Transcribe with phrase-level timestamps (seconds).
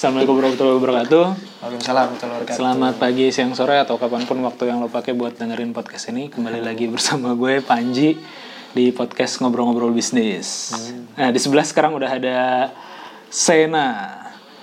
[0.00, 1.24] Assalamualaikum warahmatullahi wabarakatuh.
[1.60, 2.56] Waalaikumsalam warahmatullahi wabarakatuh.
[2.56, 6.32] Selamat pagi, siang, sore, atau kapan pun waktu yang lo pakai buat dengerin podcast ini.
[6.32, 8.16] Kembali lagi bersama gue Panji
[8.72, 10.72] di podcast ngobrol-ngobrol bisnis.
[11.12, 12.38] Nah di sebelah sekarang udah ada
[13.28, 14.16] Sena.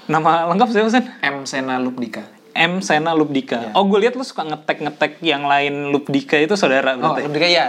[0.09, 1.05] Nama lengkap siapa Sen?
[1.21, 2.25] M Sena Lubdika.
[2.57, 3.77] M Sena Lubdika.
[3.77, 7.29] Oh gue lihat lu suka ngetek-ngetek yang lain Lubdika itu saudara Oh, berarti.
[7.29, 7.65] Lubdika ya.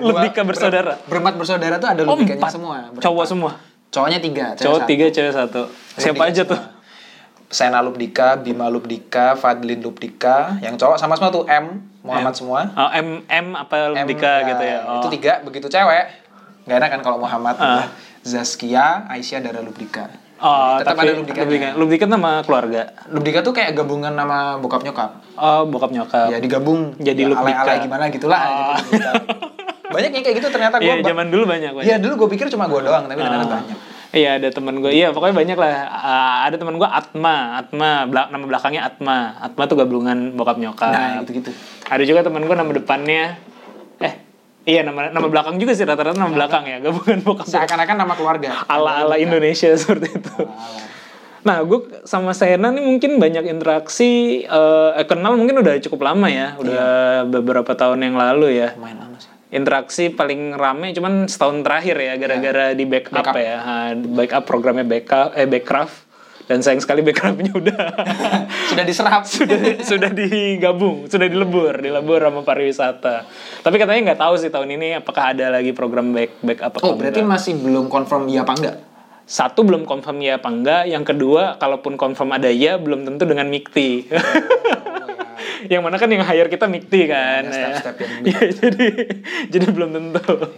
[0.00, 0.96] Lubdika bersaudara.
[0.96, 2.52] ber- berempat bersaudara tuh ada Oh Lubdikanya empat.
[2.56, 2.76] semua.
[2.88, 3.04] berempat.
[3.04, 3.52] Cowok semua.
[3.92, 4.44] Cowoknya tiga.
[4.56, 4.88] cewek Cowok satu.
[4.88, 5.62] tiga, cewek satu.
[6.00, 6.60] Siapa Lubdika aja tuh?
[7.46, 10.58] Sena Lubdika, Bima Lubdika, Fadlin Lubdika.
[10.58, 12.60] Yang cowok sama semua tuh M, Muhammad semua.
[12.72, 14.78] Oh, M M apa M, Lubdika ya, gitu ya.
[14.82, 15.00] Oh.
[15.00, 16.04] Itu tiga, begitu cewek.
[16.64, 17.54] Gak enak kan kalau Muhammad.
[17.58, 17.86] Ah.
[18.24, 20.08] Zaskia, Aisyah, Dara Lubdika.
[20.36, 21.44] Oh, Tetap tapi ada Lubdikanya.
[21.44, 21.68] Lubdika.
[21.76, 22.82] Lubdika nama keluarga.
[23.06, 25.10] Lubdika tuh kayak gabungan nama bokap nyokap.
[25.36, 26.32] Oh, bokap nyokap.
[26.32, 26.96] Ya digabung.
[26.98, 27.60] Jadi ya, Lubdika.
[27.62, 28.40] alay-alay gimana gitulah.
[28.40, 28.48] Oh.
[28.48, 29.12] jadi Lubdika.
[29.94, 30.90] Banyak yang kayak gitu ternyata gue.
[30.90, 31.70] Iya, zaman dulu banyak.
[31.86, 33.62] Iya dulu gue pikir cuma gue doang, tapi ternyata Ah.
[33.62, 33.78] banyak.
[34.14, 35.74] Iya ada teman gue, iya pokoknya banyak lah.
[35.90, 39.34] Ah, ada teman gue Atma, Atma, belak- nama belakangnya Atma.
[39.42, 40.94] Atma tuh gabungan bokap nyokap.
[40.94, 41.50] Nah gitu-gitu.
[41.90, 43.42] Ada juga teman gue nama depannya,
[43.98, 44.14] eh
[44.64, 47.50] iya nama nama belakang juga sih rata-rata nama belakang ya, gabungan bokap.
[47.50, 48.62] Seakan-akan nama keluarga.
[48.70, 50.34] Ala ala Indonesia seperti itu.
[51.44, 56.30] Nah, gue sama Sena nih mungkin banyak interaksi, eh eh, kenal mungkin udah cukup lama
[56.30, 56.86] ya, udah
[57.28, 58.72] beberapa tahun yang lalu ya.
[58.78, 59.13] Main lama.
[59.54, 63.34] Interaksi paling rame cuman setahun terakhir ya gara-gara di backup, Backup.
[63.36, 63.56] ya
[63.94, 66.02] backup programnya backup eh backcraft
[66.44, 67.78] dan sayang sekali backcraftnya udah
[68.68, 69.22] Sudah diserap.
[69.30, 73.24] sudah sudah digabung sudah dilebur dilebur sama pariwisata
[73.62, 77.22] tapi katanya nggak tahu sih tahun ini apakah ada lagi program back backup Oh berarti
[77.22, 77.32] enggak.
[77.32, 78.76] masih belum confirm iya apa enggak?
[79.24, 83.48] satu belum confirm ya apa enggak yang kedua kalaupun confirm ada ya belum tentu dengan
[83.48, 84.04] Mikti
[85.66, 87.52] yang mana kan yang hire kita Mikti kan ya.
[87.78, 88.86] step-step yang Ya, jadi
[89.48, 90.50] jadi belum tentu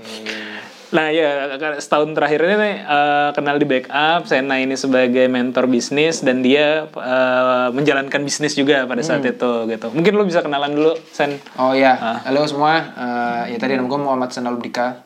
[0.87, 6.41] Nah ya setahun terakhir ini eh, kenal di backup, Sena ini sebagai mentor bisnis dan
[6.41, 9.87] dia eh, menjalankan bisnis juga pada saat itu gitu.
[9.91, 11.43] Mungkin lo bisa kenalan dulu, Sen.
[11.57, 12.19] Oh iya, Ah.
[12.23, 12.95] halo semua.
[12.95, 15.03] Eh, ya tadi nama gue Muhammad Sena Lubdika,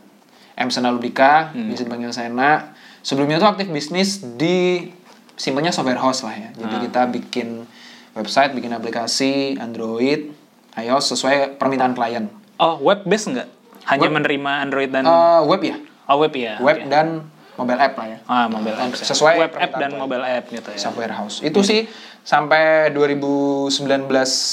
[0.54, 1.72] M Sena Lubdika, Hmm.
[1.72, 2.76] bisa dipanggil Sena.
[3.00, 4.84] Sebelumnya tuh aktif bisnis di
[5.32, 6.48] simpelnya software house lah ya.
[6.54, 6.80] Jadi Ah.
[6.84, 7.64] kita bikin
[8.12, 10.32] website, bikin aplikasi Android,
[10.74, 12.26] iOS sesuai permintaan klien.
[12.56, 13.48] Oh web based nggak?
[13.86, 15.76] Hanya menerima Android dan Eh, web ya,
[16.06, 16.54] oh web ya.
[16.58, 16.88] web oke.
[16.88, 17.06] dan
[17.54, 18.18] mobile app lah ya.
[18.24, 18.92] ah mobile app.
[18.92, 19.04] ya.
[19.04, 19.98] Sesuai web app dan klien.
[19.98, 20.78] mobile app gitu ya.
[20.78, 21.40] software house.
[21.40, 21.88] Itu sih
[22.20, 23.72] sampai 2019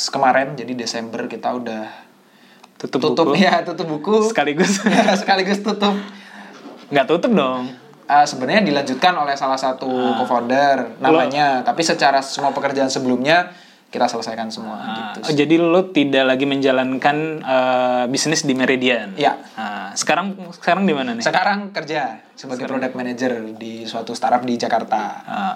[0.09, 1.85] kemarin, jadi Desember kita udah
[2.77, 3.41] Tutup, tutup buku.
[3.43, 4.29] ya, tutup buku.
[4.29, 4.77] Sekaligus
[5.21, 5.97] Sekaligus tutup.
[6.87, 7.73] nggak tutup dong.
[8.07, 10.15] Eh, sebenarnya dilanjutkan oleh salah satu Ah.
[10.15, 13.51] co-founder namanya, tapi secara semua pekerjaan sebelumnya
[13.87, 15.19] kita selesaikan semua Ah, gitu.
[15.23, 19.11] oh, jadi lo tidak lagi menjalankan eh, bisnis di Meridian.
[19.13, 19.35] Iya.
[19.53, 21.23] Ah, sekarang sekarang di mana nih?
[21.23, 25.01] Sekarang kerja sebagai product manager di suatu startup di Jakarta.
[25.23, 25.55] Ah,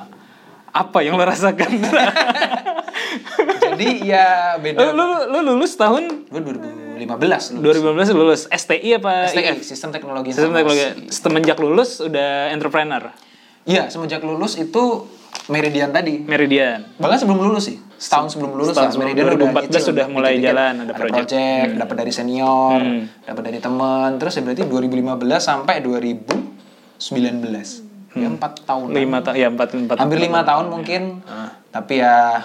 [0.73, 1.71] apa yang lo rasakan?
[3.61, 4.79] Jadi ya lo, beda.
[4.91, 6.41] lo, lo lulus tahun Gue
[7.07, 8.13] 2015 lulus.
[8.13, 9.57] 2015 lulus STI apa STI?
[9.65, 11.09] Sistem Teknologi Sistem teknologi.
[11.09, 13.09] Semenjak lulus udah entrepreneur.
[13.65, 15.05] Iya, semenjak lulus itu
[15.49, 16.21] Meridian tadi.
[16.21, 16.85] Meridian.
[17.01, 20.31] Bahkan sebelum lulus sih, setahun sebelum lulus Setahun lah, sebelum Meridian 2014 nyicil, sudah mulai
[20.37, 20.53] dikit-dikit.
[20.53, 21.69] jalan, ada project.
[21.71, 21.79] Hmm.
[21.81, 22.79] dapat dari senior,
[23.25, 27.89] dapat dari teman, terus ya berarti 2015 sampai 2019.
[28.11, 28.91] Ya empat tahun.
[28.91, 29.95] Lima tahun ya empat empat.
[30.03, 31.23] Hampir lima tahun mungkin.
[31.71, 32.43] Tapi ya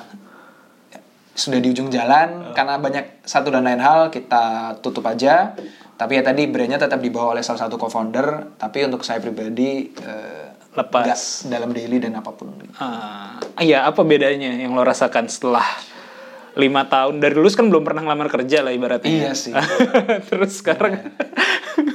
[1.37, 5.53] sudah di ujung jalan karena banyak satu dan lain hal kita tutup aja.
[5.97, 8.57] Tapi ya tadi brandnya tetap dibawa oleh salah satu co-founder.
[8.57, 11.45] Tapi untuk saya pribadi eh, Lepas.
[11.49, 12.53] dalam daily dan apa pun.
[12.81, 15.65] Ah, iya apa bedanya yang lo rasakan setelah
[16.57, 19.07] lima tahun dari lulus kan belum pernah ngelamar kerja lah ibaratnya.
[19.07, 19.53] Iya sih.
[20.29, 21.13] Terus sekarang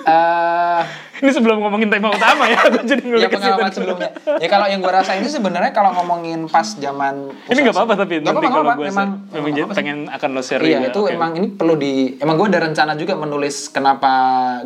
[0.02, 0.82] Eh,
[1.20, 4.10] ini sebelum ngomongin tema utama ya, aku jadi ya pengalaman sebelumnya.
[4.38, 8.14] Ya kalau yang gue rasain sih sebenarnya kalau ngomongin pas zaman Ini nggak apa-apa tapi
[8.20, 8.86] Nggak nanti apa-apa, kalau gue.
[8.88, 10.90] Memang memang jadi pengen akan lo share Iya juga.
[10.90, 11.14] itu Oke.
[11.16, 14.12] emang ini perlu di emang gue ada rencana juga menulis kenapa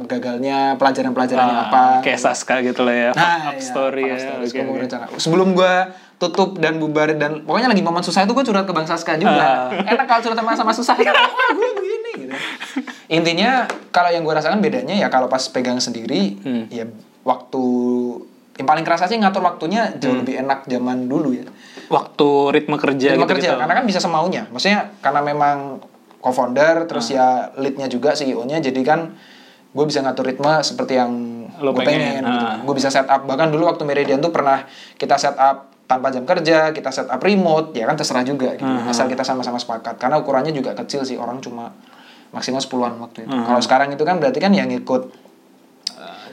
[0.02, 1.84] gagalnya pelajaran-pelajarannya Ah, apa.
[2.02, 4.32] kayak Saska gitu lah ya, Nah, up iya, story Up ya.
[4.46, 4.82] Gua mau oke.
[4.82, 5.06] rencana.
[5.16, 5.74] Sebelum gue
[6.16, 9.68] tutup dan bubar dan pokoknya lagi momen susah itu gue curhat ke Bang Saska juga.
[9.68, 9.84] Ah.
[9.86, 10.96] Enak kalau curhat sama sama susah.
[10.96, 12.34] Wah gue begini gitu.
[13.08, 16.66] Intinya kalau yang gue rasakan bedanya ya kalau pas pegang sendiri Hmm.
[16.68, 16.88] ya
[17.22, 17.64] waktu
[18.56, 20.00] yang paling kerasa sih ngatur waktunya Hmm.
[20.00, 21.46] jauh lebih enak zaman dulu ya.
[21.86, 24.48] Waktu ritme kerja Ritme gitu, kerja karena kan bisa semaunya.
[24.50, 25.84] Maksudnya karena memang
[26.18, 27.14] co-founder terus Ah.
[27.14, 27.28] ya
[27.58, 29.14] leadnya juga CEO-nya jadi kan
[29.70, 31.12] gue bisa ngatur ritme seperti yang
[31.60, 32.42] Lo gue pengen, pengen, gitu.
[32.42, 32.56] ah.
[32.64, 34.64] Gue bisa set up bahkan dulu waktu Meridian tuh pernah
[34.96, 38.66] kita set up tanpa jam kerja, kita set up remote, ya kan terserah juga gitu.
[38.66, 38.90] Ah.
[38.90, 39.96] Asal kita sama-sama sepakat.
[39.96, 41.70] Karena ukurannya juga kecil sih, orang cuma
[42.30, 43.32] maksimal 10-an waktu itu.
[43.32, 43.46] Ah.
[43.46, 45.14] Kalau sekarang itu kan berarti kan yang ikut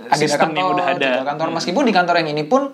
[0.08, 1.10] agenda sistem yang kantor, udah ada.
[1.26, 1.48] kantor.
[1.52, 2.72] Meskipun di kantor yang ini pun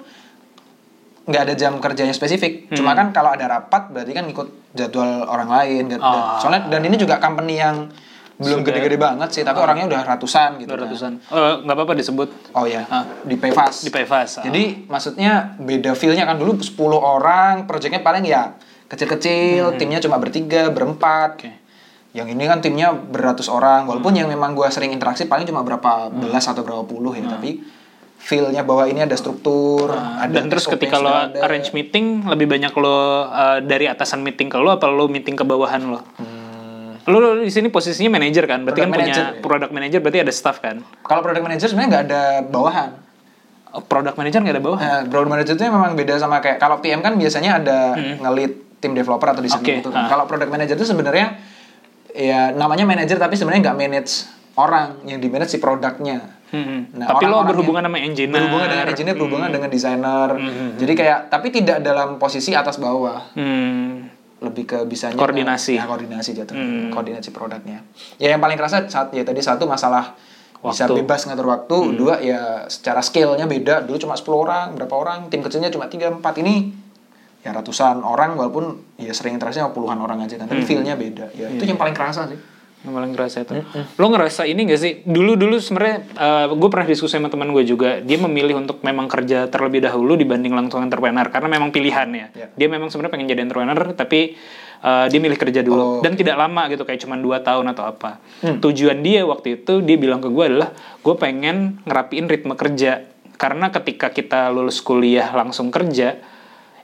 [1.25, 2.73] nggak ada jam kerjanya spesifik.
[2.73, 5.83] Cuma kan kalau ada rapat berarti kan ikut jadwal orang lain.
[5.89, 6.41] Dan, dan- Oh.
[6.41, 7.91] soalnya dan ini juga company yang
[8.39, 10.71] belum gede-gede banget sih, tapi orangnya udah ratusan gitu.
[10.71, 10.85] Dua kan.
[10.87, 11.13] ratusan.
[11.21, 13.03] Eh, nggak apa-apa disebut Oh ya, Ah.
[13.21, 13.83] di Payfast.
[13.83, 14.39] di Payfast.
[14.39, 14.45] Ah.
[14.47, 18.55] Jadi maksudnya beda feel-nya kan dulu 10 orang, projectnya paling ya
[18.89, 21.31] kecil-kecil, timnya cuma bertiga, berempat.
[21.37, 21.45] Hmm.
[21.45, 21.53] Oke.
[22.11, 26.09] Yang ini kan timnya beratus orang, walaupun yang memang gua sering interaksi paling cuma berapa
[26.09, 26.19] Hmm.
[26.21, 27.61] belas atau berapa puluh ya, tapi
[28.19, 31.39] feel-nya bahwa ini ada struktur, ada Ah, dan terus ketika lo ada.
[31.41, 32.91] arrange meeting lebih banyak lo
[33.25, 36.03] uh, dari atasan meeting ke lo apa lo meeting ke bawahan lo?
[36.17, 36.38] Hmm,
[37.09, 38.63] Lo, lo di sini posisinya manager kan?
[38.63, 39.43] Berarti Product kan manager, punya ya.
[39.43, 40.77] product manager berarti ada staff kan?
[41.03, 42.91] Kalau product manager sebenarnya nggak ada bawahan.
[43.69, 44.85] Oh, Product manager nggak ada bawahan?
[44.85, 48.93] Nah, product manager itu memang beda sama kayak kalau PM kan biasanya ada nge-lead tim
[48.93, 49.73] developer atau desainer Hmm.
[49.73, 50.03] Oke, gitu kan.
[50.05, 50.09] ah.
[50.09, 51.27] Kalau product manager itu sebenarnya
[52.11, 54.13] ya namanya manager tapi sebenarnya nggak manage
[54.55, 56.37] orang yang di manage si produknya.
[56.49, 56.89] Hmm.
[56.97, 58.33] Nah, Tapi lo orang-orang berhubungan sama engineer.
[58.33, 58.37] Hmm.
[58.41, 60.29] Berhubungan dengan engineer, berhubungan dengan desainer.
[60.77, 63.33] Jadi kayak tapi tidak dalam posisi atas bawah.
[63.37, 64.09] Hmm.
[64.39, 65.75] Lebih ke bisanya Koordinasi.
[65.75, 66.55] Ya, koordinasi jatuh.
[66.55, 66.91] Hmm.
[66.91, 67.83] Koordinasi produknya.
[68.17, 70.15] Ya yang paling kerasa saat ya tadi satu masalah
[70.59, 71.03] bisa Waktu.
[71.03, 71.95] bebas ngatur waktu, Hmm.
[71.95, 73.83] dua ya secara skillnya beda.
[73.83, 76.75] Dulu cuma 10 orang, berapa orang, tim kecilnya cuma 3 4 ini
[77.39, 80.69] ya ratusan orang walaupun ya sering interaksi sama puluhan orang aja kan, tapi Hmm.
[80.69, 81.31] feel-nya beda.
[81.31, 81.71] Ya itu Iya.
[81.71, 82.39] yang paling kerasa sih.
[82.87, 83.53] Yang paling kerasa itu.
[83.99, 84.93] Lo ngerasa ini gak sih?
[85.03, 85.99] Dulu-dulu sebenarnya
[86.55, 87.99] gue pernah diskusi sama teman gue juga.
[87.99, 92.27] Dia memilih untuk memang kerja terlebih dahulu dibanding langsung entrepreneur karena memang pilihan ya.
[92.39, 92.47] Ya.
[92.55, 94.39] Dia memang sebenarnya pengen jadi entrepreneur tapi
[94.79, 97.85] eh, dia milih kerja dulu Oh, dan tidak lama gitu kayak cuma dua tahun atau
[97.91, 98.23] apa.
[98.63, 100.71] Tujuan dia waktu itu dia bilang ke gue adalah
[101.03, 103.03] gue pengen ngerapiin ritme kerja
[103.39, 106.19] karena ketika kita lulus kuliah langsung kerja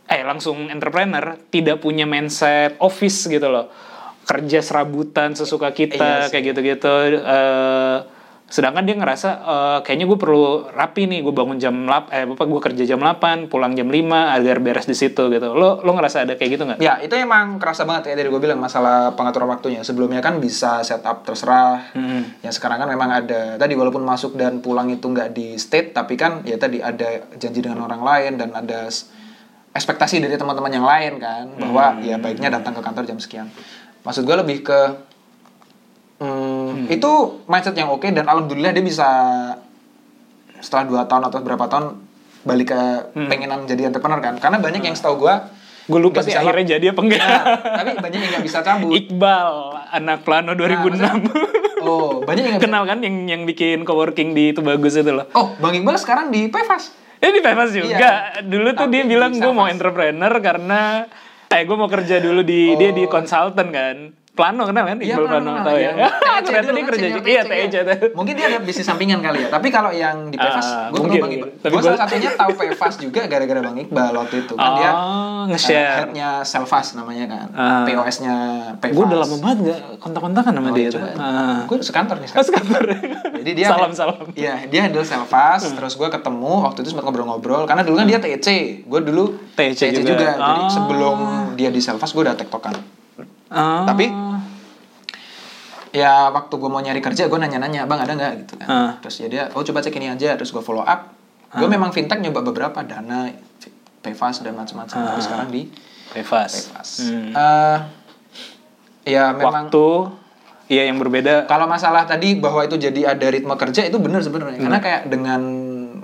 [0.04, 3.72] eh langsung entrepreneur tidak punya mindset office gitu loh
[4.24, 7.98] kerja serabutan sesuka kita Iya kayak gitu-gitu eh
[8.44, 12.44] sedangkan dia ngerasa eh, kayaknya gue perlu rapi nih gue bangun jam 8 eh apa
[12.44, 14.04] gue kerja jam 8 pulang jam 5
[14.36, 17.56] agar beres di situ gitu lo lo ngerasa ada kayak gitu nggak Ya, itu emang
[17.56, 19.80] kerasa banget ya dari gue bilang masalah pengaturan waktunya.
[19.80, 21.80] Sebelumnya kan bisa setup terserah.
[21.96, 22.36] Hmm.
[22.44, 26.18] Yang sekarang kan memang ada tadi walaupun masuk dan pulang itu nggak di state, tapi
[26.18, 28.90] kan ya tadi ada janji dengan orang lain dan ada
[29.74, 33.48] ekspektasi dari teman-teman yang lain kan bahwa ya baiknya datang ke kantor jam sekian.
[34.04, 34.80] Maksud gue lebih ke
[36.20, 37.10] hmm, itu
[37.46, 39.08] mindset yang oke dan alhamdulillah dia bisa
[40.60, 41.86] setelah dua tahun atau berapa tahun
[42.44, 42.80] balik ke
[43.16, 45.34] pengenan jadi entrepreneur kan karena banyak yang setahu gue
[45.84, 47.44] gue lupa sih bisa akhirnya jadi apa enggak Nah,
[47.76, 48.92] tapi banyak yang nggak bisa cabut.
[48.96, 49.48] Iqbal
[49.92, 54.96] anak Plano 2006 Oh, banyak yang kenal kan yang yang bikin coworking di itu bagus
[54.96, 56.92] itu loh Oh, Bang Iqbal sekarang di Pevas.
[57.20, 58.32] Eh di Pevas juga.
[58.40, 58.88] Dulu tuh Iya.
[58.88, 61.04] Tapi dia di bilang gue mau entrepreneur karena
[61.54, 63.96] eh gue mau kerja dulu di dia di konsultan kan.
[64.34, 64.98] Plano kenal kan?
[64.98, 65.62] Iya, Iqbal Plano pernah.
[65.62, 65.90] tahu ya.
[65.94, 67.28] Yang TEC Ternyata dia kan, kerja juga.
[67.30, 67.94] Iya, ya.
[68.10, 69.48] Mungkin dia ada bisnis sampingan kali ya.
[69.48, 71.32] Tapi kalau yang di Pevas, Ah, gue kenal Bang.
[71.32, 71.48] Iqbal.
[71.70, 74.52] Gue salah satunya tahu Pevas juga gara-gara Bang Iqbal waktu itu.
[74.52, 75.78] Kan dia Oh, nge-share.
[75.78, 77.46] uh, headnya Selvas namanya kan.
[77.52, 77.84] Ah.
[77.86, 78.34] POS-nya
[78.76, 78.90] Pevas.
[78.92, 80.88] Gue udah lama banget gak kontak-kontakan sama Oh, dia.
[80.90, 81.08] coba.
[81.14, 81.58] Ah.
[81.64, 82.28] Gue sekantor nih.
[82.28, 82.82] Oh, sekantor.
[83.38, 84.18] Jadi dia salam salam.
[84.34, 88.18] Iya, dia handle Selvas, terus gue ketemu waktu itu sempat ngobrol-ngobrol karena dulu kan dia
[88.18, 88.82] TEC.
[88.82, 90.10] Gue dulu TEC juga.
[90.10, 90.28] juga.
[90.34, 90.70] Jadi Oh.
[90.72, 91.16] sebelum
[91.54, 92.74] dia di Selvas gue udah tektokan.
[93.54, 93.86] Ah.
[93.86, 94.10] Tapi
[95.90, 98.90] ya waktu gue mau nyari kerja gue nanya-nanya bang ada nggak gitu kan Ah.
[98.98, 101.14] terus ya dia oh coba cek ini aja terus gue follow up
[101.52, 103.30] gue memang fintech nyoba beberapa dana
[104.02, 105.70] Payfast dan macam-macam tapi sekarang di.
[106.10, 107.30] Payfast Hmm.
[109.02, 109.86] Ya memang Waktu
[110.66, 111.44] Iya yang berbeda.
[111.44, 115.40] kalau masalah tadi bahwa itu jadi ada ritme kerja itu benar sebenarnya karena kayak dengan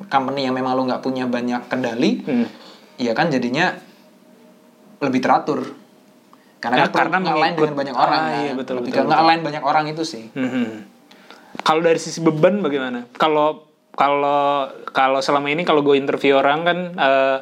[0.07, 2.47] company yang memang lo nggak punya banyak kendali Hmm.
[2.97, 3.73] ya kan jadinya
[4.99, 5.64] lebih teratur
[6.61, 8.38] karena Ya, karena mengikut- dengan banyak orang Ah, kan.
[8.38, 10.69] iya, betul, betul, nge-align banyak orang itu sih Mhm.
[11.61, 13.11] Kalau dari sisi beban bagaimana?
[13.12, 17.38] Kalau kalau kalau selama ini kalau gue interview orang kan eh,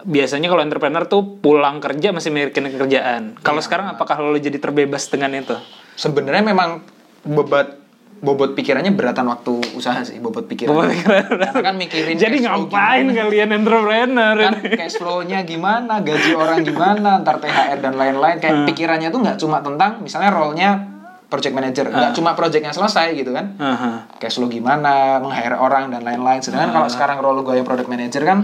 [0.00, 3.22] biasanya kalau entrepreneur tuh pulang kerja masih mikirin kerjaan.
[3.38, 5.56] Kalau sekarang apakah lo jadi terbebas dengan itu?
[5.92, 6.86] sebenarnya memang
[7.22, 7.77] bobot
[8.18, 11.22] bobot pikirannya beratan waktu usaha sih bobot pikiran Bobot pikiran.
[11.28, 13.22] karena kan mikirin jadi ngapain gimana.
[13.24, 14.36] kalian entrepreneur?
[14.36, 18.66] kan cash flow-nya gimana gaji orang gimana ntar THR dan lain-lain kayak Hmm.
[18.66, 20.70] pikirannya tuh nggak cuma tentang misalnya role-nya
[21.24, 22.16] project manager nggak Hmm.
[22.16, 24.10] cuma projectnya selesai gitu kan Aha.
[24.16, 26.76] cash flow gimana meng-hire orang dan lain-lain sedangkan Hmm.
[26.76, 28.42] kalau sekarang role gue yang product manager kan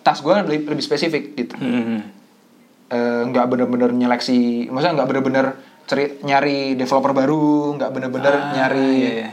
[0.00, 2.16] tas gue lebih, lebih spesifik gitu Mhm.
[2.88, 5.46] Eh, nggak bener-bener nyeleksi maksudnya nggak bener-bener
[5.90, 7.42] ceri nyari developer baru
[7.74, 9.30] nggak bener-bener Ah, nyari iya, iya.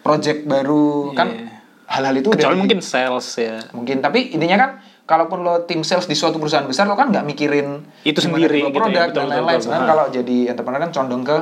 [0.00, 1.60] project baru kan Iya.
[1.86, 3.60] hal-hal itu udah Kecuali di- mungkin sales ya.
[3.70, 4.70] mungkin tapi intinya kan
[5.04, 8.72] kalaupun lo tim sales di suatu perusahaan besar lo kan nggak mikirin Itu sendiri gitu
[8.72, 9.60] ya, produk betul, dan lain-lain.
[9.60, 9.90] Sebenarnya Ha.
[9.90, 11.36] kalau jadi entrepreneur kan condong ke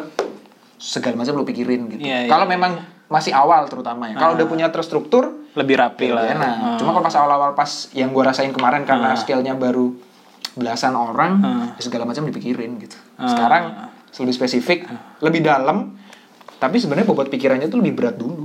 [0.77, 2.53] segala macam lo pikirin gitu Iya, iya, kalau iya.
[2.53, 2.73] memang
[3.09, 6.55] masih awal terutama ya kalau udah punya terstruktur lebih rapi lebih lah enak.
[6.55, 6.77] Hmm.
[6.77, 9.91] Cuma kalau pas awal-awal pas yang gue rasain kemarin karena skillnya baru
[10.53, 11.39] belasan orang,
[11.73, 12.95] ya segala macam dipikirin gitu.
[13.17, 14.89] Sekarang lebih spesifik,
[15.19, 15.95] lebih dalam,
[16.57, 18.45] tapi sebenarnya bobot pikirannya tuh lebih berat dulu.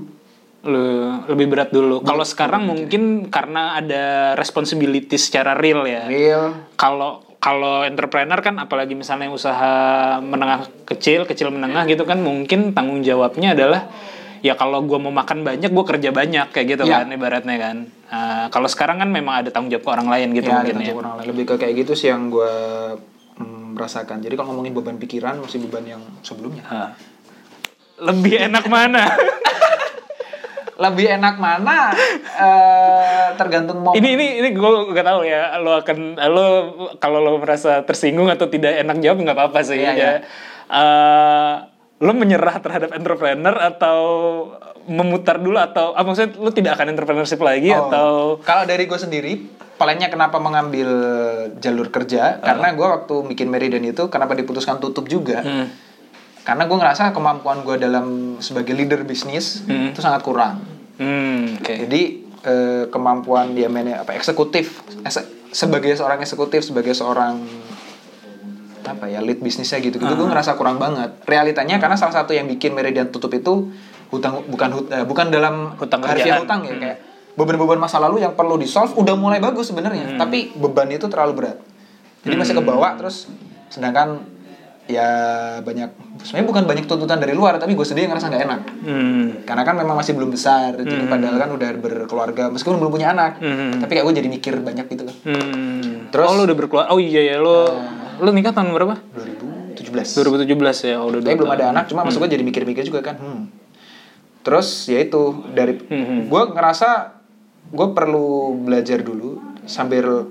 [0.63, 1.99] Lu- lebih berat dulu.
[1.99, 4.03] Kalau sekarang mungkin karena ada
[4.33, 6.07] responsibility secara real ya.
[6.07, 6.43] Real,
[6.75, 9.71] kalau kalau entrepreneur kan apalagi misalnya usaha
[10.17, 13.91] menengah kecil kecil menengah gitu kan mungkin tanggung jawabnya adalah
[14.39, 17.03] ya kalau gue mau makan banyak gue kerja banyak kayak gitu Iya.
[17.03, 17.77] kan ibaratnya kan.
[18.07, 20.87] Nah, kalau sekarang kan memang ada tanggung jawab ke orang lain gitu ya, mungkin ada
[20.87, 20.95] ya.
[20.95, 21.27] orang lain.
[21.27, 22.53] lebih ke kayak gitu sih yang gue
[23.37, 24.21] mm, merasakan.
[24.21, 26.63] Jadi kalau ngomongin beban pikiran masih beban yang sebelumnya.
[26.67, 26.91] Ah.
[27.93, 29.05] lebih enak mana
[30.73, 31.93] Lebih enak mana?
[32.33, 33.93] eh tergantung mau.
[33.93, 36.45] ini ini ini gue gak tahu ya lo akan lo
[36.97, 40.11] kalau lo merasa tersinggung atau tidak enak jawab nggak apa-apa sih Iya, ya iya.
[40.73, 41.53] Eh,
[42.01, 43.99] lo menyerah terhadap entrepreneur atau
[44.85, 48.11] memutar dulu atau ah, maksudnya lo tidak akan entrepreneurship lagi Oh, atau?
[48.39, 49.33] Kalau dari gue sendiri
[49.73, 50.89] plannya kenapa mengambil
[51.57, 52.39] jalur kerja?
[52.39, 55.39] Karena gue waktu bikin Meridian itu kenapa diputuskan tutup juga?
[55.39, 55.67] Hmm.
[56.43, 58.05] karena gue ngerasa kemampuan gue dalam
[58.37, 60.59] sebagai leader bisnis itu sangat kurang.
[60.93, 61.87] Hmm, oke.
[61.87, 62.01] Jadi
[62.41, 67.39] eh, kemampuan dia mana apa eksekutif ese- sebagai seorang eksekutif sebagai seorang
[68.83, 71.15] apa ya lead bisnisnya gitu gitu gue ngerasa kurang banget.
[71.23, 73.71] Realitanya karena salah satu yang bikin Meridian tutup itu
[74.13, 76.97] hutang bukan hut- eh, bukan dalam Hutang harfiah hutang ya kayak
[77.33, 81.33] beban-beban masa lalu yang perlu di solve udah mulai bagus sebenarnya tapi beban itu terlalu
[81.35, 81.57] berat.
[82.21, 83.25] Jadi masih kebawa terus
[83.67, 84.21] sedangkan
[84.85, 85.07] ya
[85.59, 85.89] banyak
[86.19, 88.61] sebenarnya bukan banyak tuntutan dari luar tapi gue sendiri ngerasa nggak enak.
[88.83, 89.25] Hmm.
[89.43, 93.39] karena kan memang masih belum besar jadi padahal kan udah berkeluarga meskipun belum punya anak
[93.39, 93.79] Hmm.
[93.79, 95.15] tapi kayak gue jadi mikir banyak gitu loh.
[95.25, 96.11] Hmm.
[96.11, 97.71] Terus- oh lo udah berkeluar oh iya ya lo
[98.13, 98.99] lo nikah tahun berapa?
[99.73, 100.19] 2017
[100.51, 100.51] 2017
[100.85, 103.41] ya oh, udah tapi belum ada anak cuma maksud gue jadi mikir-mikir juga kan hmm.
[104.43, 106.27] Terus ya itu dari Hmm.
[106.27, 107.15] gue ngerasa
[107.65, 108.27] gue perlu
[108.59, 110.27] belajar dulu sambil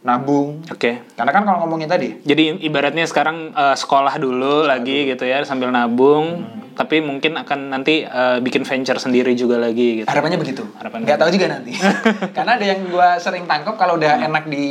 [0.00, 5.22] nabung oke karena kan kalau ngomongin tadi Jadi ibaratnya sekarang eh, sekolah dulu lagi gitu
[5.22, 6.74] ya sambil nabung, Hmm.
[6.74, 10.06] tapi mungkin akan nanti eh, bikin venture sendiri juga lagi gitu.
[10.06, 11.06] harapannya begitu Harapannya.
[11.06, 11.72] nggak tahu juga nanti
[12.36, 14.26] karena ada yang gue sering tangkap kalau udah Hmm.
[14.26, 14.66] enak di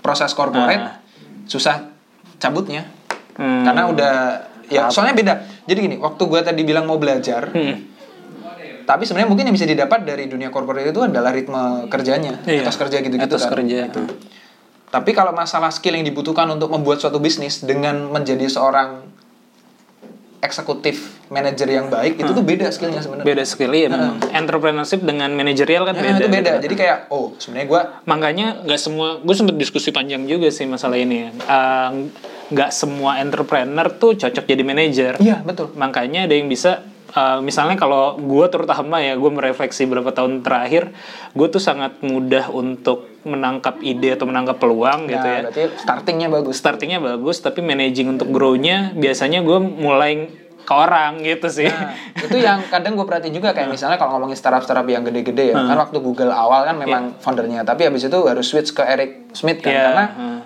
[0.00, 0.96] proses corporate Ah.
[1.44, 1.90] susah
[2.38, 2.86] cabutnya
[3.34, 3.64] Hmm.
[3.64, 4.14] karena udah
[4.66, 5.34] ya soalnya beda
[5.70, 7.86] jadi gini waktu gue tadi bilang mau belajar Hmm.
[8.82, 12.74] tapi sebenarnya mungkin yang bisa didapat dari dunia corporate itu adalah ritme kerjanya Iya, etos
[12.74, 13.86] kerja gitu-gitu etos kan kerja.
[13.86, 14.02] Gitu.
[14.88, 19.06] tapi kalau masalah skill yang dibutuhkan untuk membuat suatu bisnis dengan menjadi seorang
[20.40, 20.96] eksekutif
[21.28, 24.16] manajer yang baik itu tuh beda skillnya sebenarnya Beda skill ya memang.
[24.32, 26.16] Entrepreneurship dengan manajerial kan Nah, beda.
[26.16, 26.62] itu beda gitu.
[26.64, 30.96] jadi kayak oh sebenarnya gue Makanya nggak semua, gue sempet diskusi panjang juga sih masalah
[30.96, 31.16] ini.
[31.18, 31.30] ya.
[31.30, 31.90] Eh,
[32.50, 35.14] Nggak semua entrepreneur tuh cocok jadi manajer.
[35.18, 35.70] iya betul.
[35.74, 36.82] Makanya ada yang bisa
[37.14, 40.90] uh, misalnya kalau gue terutama ya gue merefleksi beberapa tahun terakhir
[41.32, 45.40] gue tuh sangat mudah untuk menangkap ide atau menangkap peluang gitu Nah, ya.
[45.46, 46.54] berarti startingnya bagus.
[46.56, 50.12] Startingnya bagus tapi managing untuk grow-nya biasanya gue mulai
[50.60, 51.66] ke orang gitu sih.
[51.66, 55.58] Nah, itu yang kadang gue perhatiin juga kayak misalnya kalau ngomongin startup-startup yang gede-gede ya
[55.58, 59.58] kan waktu Google awal kan memang foundernya tapi habis itu harus switch ke Eric Smith
[59.60, 60.38] kan Iya, karena hmm.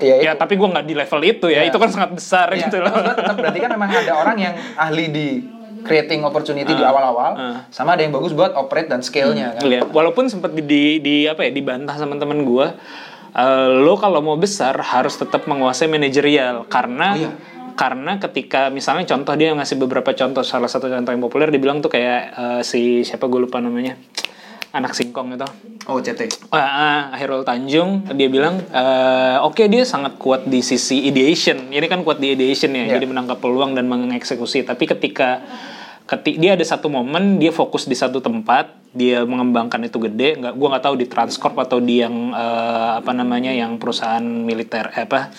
[0.00, 1.62] Ya, ya tapi gue nggak di level itu ya.
[1.64, 2.92] Itu kan sangat besar Iya, gitu loh.
[2.92, 5.28] gua tetap berarti kan memang ada orang yang ahli di
[5.86, 7.58] creating opportunity di awal-awal uh.
[7.70, 9.62] sama ada yang bagus buat operate dan scale-nya kan?
[9.62, 12.66] Iya, walaupun sempat di, di, di apa ya dibantah sama teman gue
[13.32, 16.66] eh, lo kalau mau besar harus tetap menguasai manajerial.
[16.66, 17.30] Karena Oh, iya.
[17.76, 21.92] karena ketika misalnya contoh dia ngasih beberapa contoh salah satu contoh yang populer dibilang tuh
[21.92, 23.94] kayak eh, si siapa gue lupa namanya
[24.76, 25.48] anak singkong itu.
[25.86, 31.06] Oh CT Ah, ah, Hairul Tanjung dia bilang eh, oke dia sangat kuat di sisi
[31.06, 31.70] ideation.
[31.70, 32.92] Ini kan kuat di ideation ya Iya.
[32.98, 34.62] jadi menangkap peluang dan mengeksekusi.
[34.62, 35.40] Tapi ketika
[36.06, 40.54] ketik dia ada satu momen dia fokus di satu tempat dia mengembangkan itu gede nggak
[40.54, 45.02] gua nggak tahu di Transcorp atau di yang eh, apa namanya yang perusahaan militer eh,
[45.02, 45.34] apa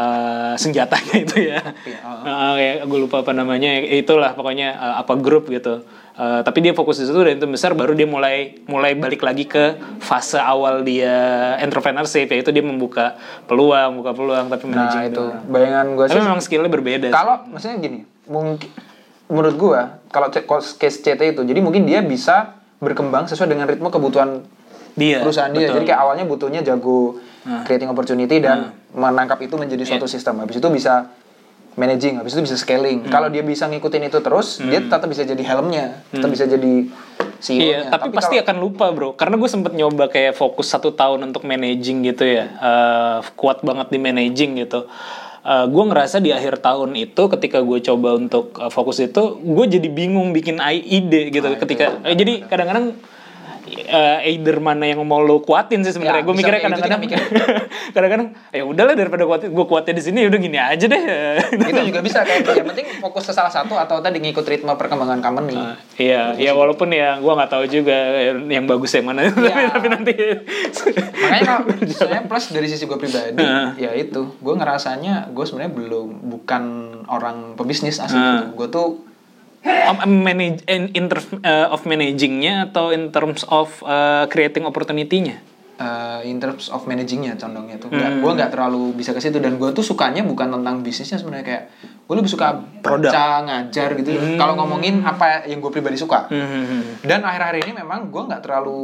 [0.00, 1.60] eh, senjatanya itu ya.
[2.24, 5.84] Ah, kayak gue lupa apa namanya itulah pokoknya eh, apa grup gitu.
[6.20, 9.48] Eh, tapi dia fokus di situ dan itu besar baru dia mulai mulai balik lagi
[9.48, 13.16] ke fase awal dia entrepreneurship yaitu dia membuka
[13.48, 15.16] peluang buka peluang tapi nah itu.
[15.16, 15.40] doang.
[15.48, 17.16] bayangan gue tapi sih memang skillnya berbeda sih.
[17.16, 18.68] kalau maksudnya gini mungkin
[19.32, 19.80] menurut gua
[20.12, 20.28] kalau
[20.76, 24.44] case CT itu jadi mungkin dia bisa berkembang sesuai dengan ritme kebutuhan
[25.00, 25.72] dia perusahaan dia.
[25.72, 25.76] Betul.
[25.80, 27.16] jadi kayak awalnya butuhnya jago
[27.64, 30.14] creating opportunity dan menangkap itu menjadi suatu Iya.
[30.14, 31.08] sistem habis itu bisa
[31.72, 33.10] managing habis itu bisa scaling Hmm.
[33.10, 36.90] kalau dia bisa ngikutin itu terus dia tetap bisa jadi helmnya tetap bisa jadi
[37.40, 39.16] CEO-nya Iya, tapi, pasti akan lupa bro.
[39.16, 43.88] Karena gue sempet nyoba kayak fokus satu tahun untuk managing gitu ya, Eh, kuat banget
[43.88, 44.84] di managing gitu.
[45.40, 49.88] gue ngerasa di akhir tahun itu ketika gue coba untuk uh, fokus itu gue jadi
[49.88, 52.92] bingung bikin ide gitu Ah, itu ketika eh, jadi kadang-kadang
[53.90, 56.22] uh, either mana yang mau lo kuatin sih sebenarnya.
[56.22, 57.16] Ya, gue mikirnya gitu kadang-kadang juga
[57.94, 61.02] kadang-kadang ya udahlah daripada kuatin gue kuatin di sini ya udah gini aja deh.
[61.70, 65.20] Itu juga bisa kayak yang penting fokus ke salah satu atau tadi ngikut ritme perkembangan
[65.20, 65.54] company.
[65.56, 67.96] Uh, Iya, ya walaupun ya gue nggak tahu juga
[68.48, 69.68] yang bagus yang mana, tapi, Iya.
[69.68, 70.12] tapi nanti
[71.20, 71.62] makanya kalau
[71.92, 73.68] saya plus dari sisi gue pribadi Heeh.
[73.76, 74.32] ya itu.
[74.40, 76.62] Gue ngerasanya gue sebenarnya belum bukan
[77.10, 78.16] orang pebisnis asli.
[78.16, 78.56] Heeh.
[78.56, 79.09] gue tuh
[80.06, 85.40] manage in, in terms uh, of managingnya atau in terms of uh, creating opportunity-nya.
[85.76, 87.88] uh, in terms of managingnya condongnya tuh.
[87.88, 89.40] Nggak gue nggak terlalu bisa ke situ.
[89.40, 91.44] Dan gue tuh sukanya bukan tentang bisnisnya sebenarnya.
[91.46, 93.08] Kayak gue lebih suka Produk.
[93.08, 94.12] baca ngajar gitu.
[94.36, 96.28] Kalau ngomongin apa yang gue pribadi suka.
[96.28, 97.00] Hmm.
[97.00, 98.76] dan akhir-akhir ini memang gue nggak terlalu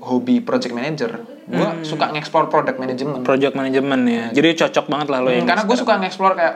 [0.00, 1.16] hobi project manager.
[1.42, 1.80] Gue Hmm.
[1.80, 3.24] suka ngeksplor product management.
[3.24, 4.24] Project management ya.
[4.32, 6.54] Jadi cocok banget lah lo Hmm, yang karena gue suka ngeksplor kayak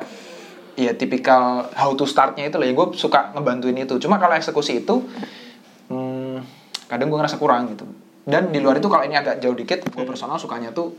[0.77, 3.97] ya tipikal how to startnya itu lah ya gue suka ngebantuin itu.
[3.97, 5.03] Cuma kalau eksekusi itu
[5.89, 6.39] hmm,
[6.87, 7.89] kadang gue ngerasa kurang gitu.
[8.27, 10.93] Dan di luar itu kalau ini agak jauh dikit gue personal sukanya tuh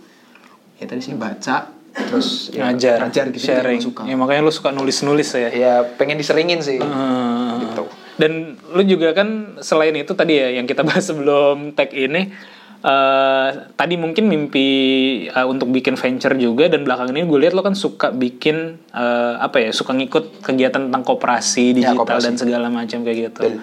[0.81, 3.81] ya tadi sih baca terus ya, ngajar, ngajar gitu sharing.
[3.81, 4.05] suka.
[4.05, 5.49] Ya makanya lo suka nulis-nulis ya.
[5.49, 6.81] ya pengen diseringin sih.
[6.81, 7.61] Hmm.
[7.61, 7.85] gitu.
[8.17, 12.33] Dan lu juga kan selain itu tadi ya yang kita bahas sebelum tag ini
[12.77, 14.67] eh tadi mungkin mimpi
[15.25, 18.57] eh, untuk bikin venture juga dan belakangan ini gue lihat lo kan suka bikin
[18.87, 22.23] eh, apa ya suka ngikut kegiatan tentang koperasi digital Ya, koperasi.
[22.23, 23.41] dan segala macam kayak gitu.
[23.43, 23.61] Betul.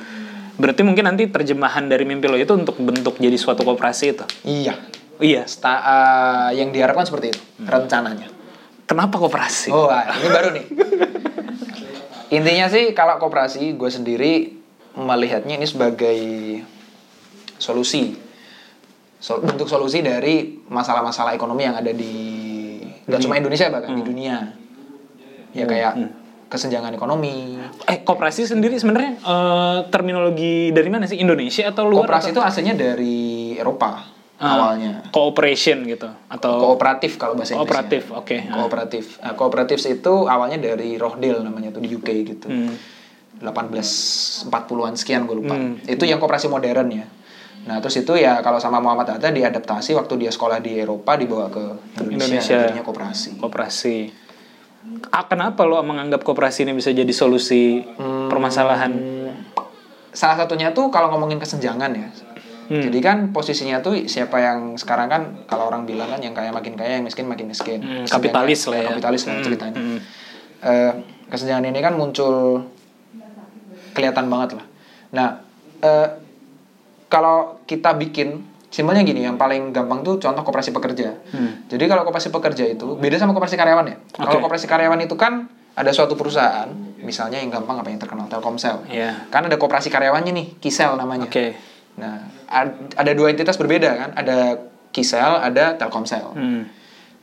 [0.54, 4.24] Berarti mungkin nanti terjemahan dari mimpi lo itu untuk bentuk jadi suatu koperasi itu.
[4.44, 4.74] iya
[5.14, 5.46] Iya.
[5.46, 8.26] Sta- uh, yang diharapkan seperti itu rencananya
[8.84, 9.70] Kenapa koperasi?
[9.70, 10.64] Oh, ah, ini baru nih.
[12.30, 14.32] Intinya sih kalau koperasi gue sendiri
[14.94, 16.18] melihatnya ini sebagai
[17.56, 18.12] solusi.
[19.24, 22.12] So, bentuk solusi dari masalah-masalah ekonomi yang ada di
[23.08, 24.52] nggak cuma Indonesia bahkan di dunia.
[25.56, 25.96] Ya kayak
[26.52, 27.56] kesenjangan ekonomi.
[27.88, 32.04] Eh koperasi sendiri sebenarnya eh, terminologi dari mana sih Indonesia atau luar?
[32.04, 32.36] Koperasi atau?
[32.36, 35.08] itu aslinya dari Eropa Ah, awalnya.
[35.14, 37.54] Cooperation gitu atau Kooperatif kalau bahasa.
[37.54, 38.50] Kooperatif, oke.
[38.50, 39.22] Kooperatif.
[39.22, 42.50] Nah, kooperatif itu awalnya dari Rochdale namanya tuh di UK gitu.
[42.50, 42.74] Hmm.
[43.40, 45.54] 1840-an sekian gue lupa.
[45.54, 45.78] Hmm.
[45.86, 47.06] Itu yang koperasi modern ya.
[47.64, 51.48] Nah, terus itu ya kalau sama Muhammad Hatta diadaptasi waktu dia sekolah di Eropa dibawa
[51.48, 51.64] ke
[52.02, 52.56] Indonesia, Indonesia.
[52.62, 53.30] jadinya koperasi.
[53.36, 53.96] Koperasi.
[55.10, 58.28] Ah, kenapa lo menganggap koperasi ini bisa jadi solusi Hmm.
[58.28, 58.92] permasalahan?
[60.10, 62.08] Salah satunya tuh kalau ngomongin kesenjangan ya.
[62.64, 62.80] Hmm.
[62.80, 66.72] Jadi kan posisinya tuh siapa yang sekarang kan kalau orang bilang kan yang kaya makin
[66.74, 67.80] kaya, yang miskin makin miskin.
[67.80, 68.88] Hmm, kapitalis lah ya.
[68.90, 69.76] Kapitalis lah Hmm, ceritanya.
[69.76, 69.98] hmm.
[70.62, 70.92] Eh,
[71.28, 72.64] kesenjangan ini kan muncul
[73.92, 74.66] kelihatan banget lah.
[75.12, 75.28] Nah,
[75.80, 76.08] eh,
[77.14, 78.42] kalau kita bikin
[78.74, 81.14] simpelnya gini, yang paling gampang tuh contoh koperasi pekerja.
[81.30, 81.62] Hmm.
[81.70, 83.96] Jadi kalau koperasi pekerja itu beda sama koperasi karyawan ya.
[84.18, 84.42] Kalau Oke.
[84.42, 85.46] koperasi karyawan itu kan
[85.78, 86.66] ada suatu perusahaan,
[86.98, 88.82] misalnya yang gampang apa yang terkenal Telkomsel.
[88.90, 89.30] Iya.
[89.30, 91.30] Kan ada koperasi karyawannya nih, Kisel namanya.
[91.30, 91.54] Oke.
[92.02, 94.58] Nah, ad- ada dua entitas berbeda kan, ada
[94.90, 96.34] Kisel, ada Telkomsel.
[96.34, 96.66] Hmm.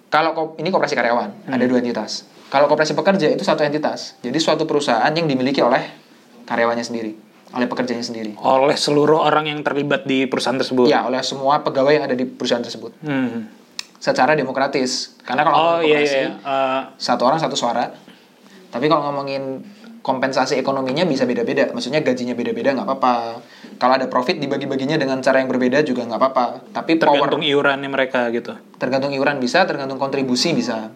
[0.07, 2.23] Kalau ini koperasi karyawan, ada dua entitas.
[2.47, 4.15] Kalau koperasi pekerja itu satu entitas.
[4.23, 5.87] Jadi suatu perusahaan yang dimiliki oleh
[6.47, 7.15] karyawannya sendiri,
[7.51, 8.31] oleh pekerjanya sendiri.
[8.39, 10.87] Oleh seluruh orang yang terlibat di perusahaan tersebut.
[10.87, 12.95] Ya, oleh semua pegawai yang ada di perusahaan tersebut.
[13.03, 13.51] Hmm.
[13.99, 15.19] Secara demokratis.
[15.21, 16.31] Karena kalau Oh iya iya.
[16.39, 17.91] Eh, satu orang satu suara.
[18.71, 19.61] Tapi kalau ngomongin
[20.01, 21.69] kompensasi ekonominya bisa beda-beda.
[21.75, 23.15] Maksudnya gajinya beda-beda nggak apa-apa.
[23.77, 26.45] Kalau ada profit dibagi-baginya dengan cara yang berbeda juga nggak apa-apa.
[26.73, 28.57] Tapi tergantung power iurannya mereka gitu.
[28.81, 30.89] tergantung iuran bisa, tergantung kontribusi bisa.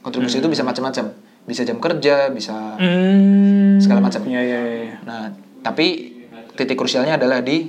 [0.00, 1.12] Kontribusi itu bisa macam-macam.
[1.46, 3.76] Bisa jam kerja, bisa Hmm.
[3.82, 4.24] Segala macam.
[4.24, 4.96] Iya iya iya.
[5.04, 6.14] Nah, tapi
[6.54, 7.66] titik krusialnya adalah di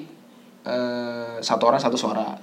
[0.62, 2.38] eh, satu orang satu suara.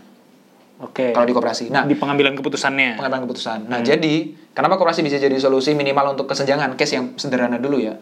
[0.82, 1.14] Oke.
[1.14, 1.70] Kalau di koperasi.
[1.70, 2.98] Nah, Di pengambilan keputusannya.
[2.98, 3.70] pengambilan keputusan.
[3.70, 6.74] Nah, jadi kenapa koperasi bisa jadi solusi minimal untuk kesenjangan?
[6.74, 7.94] Case yang sederhana dulu ya.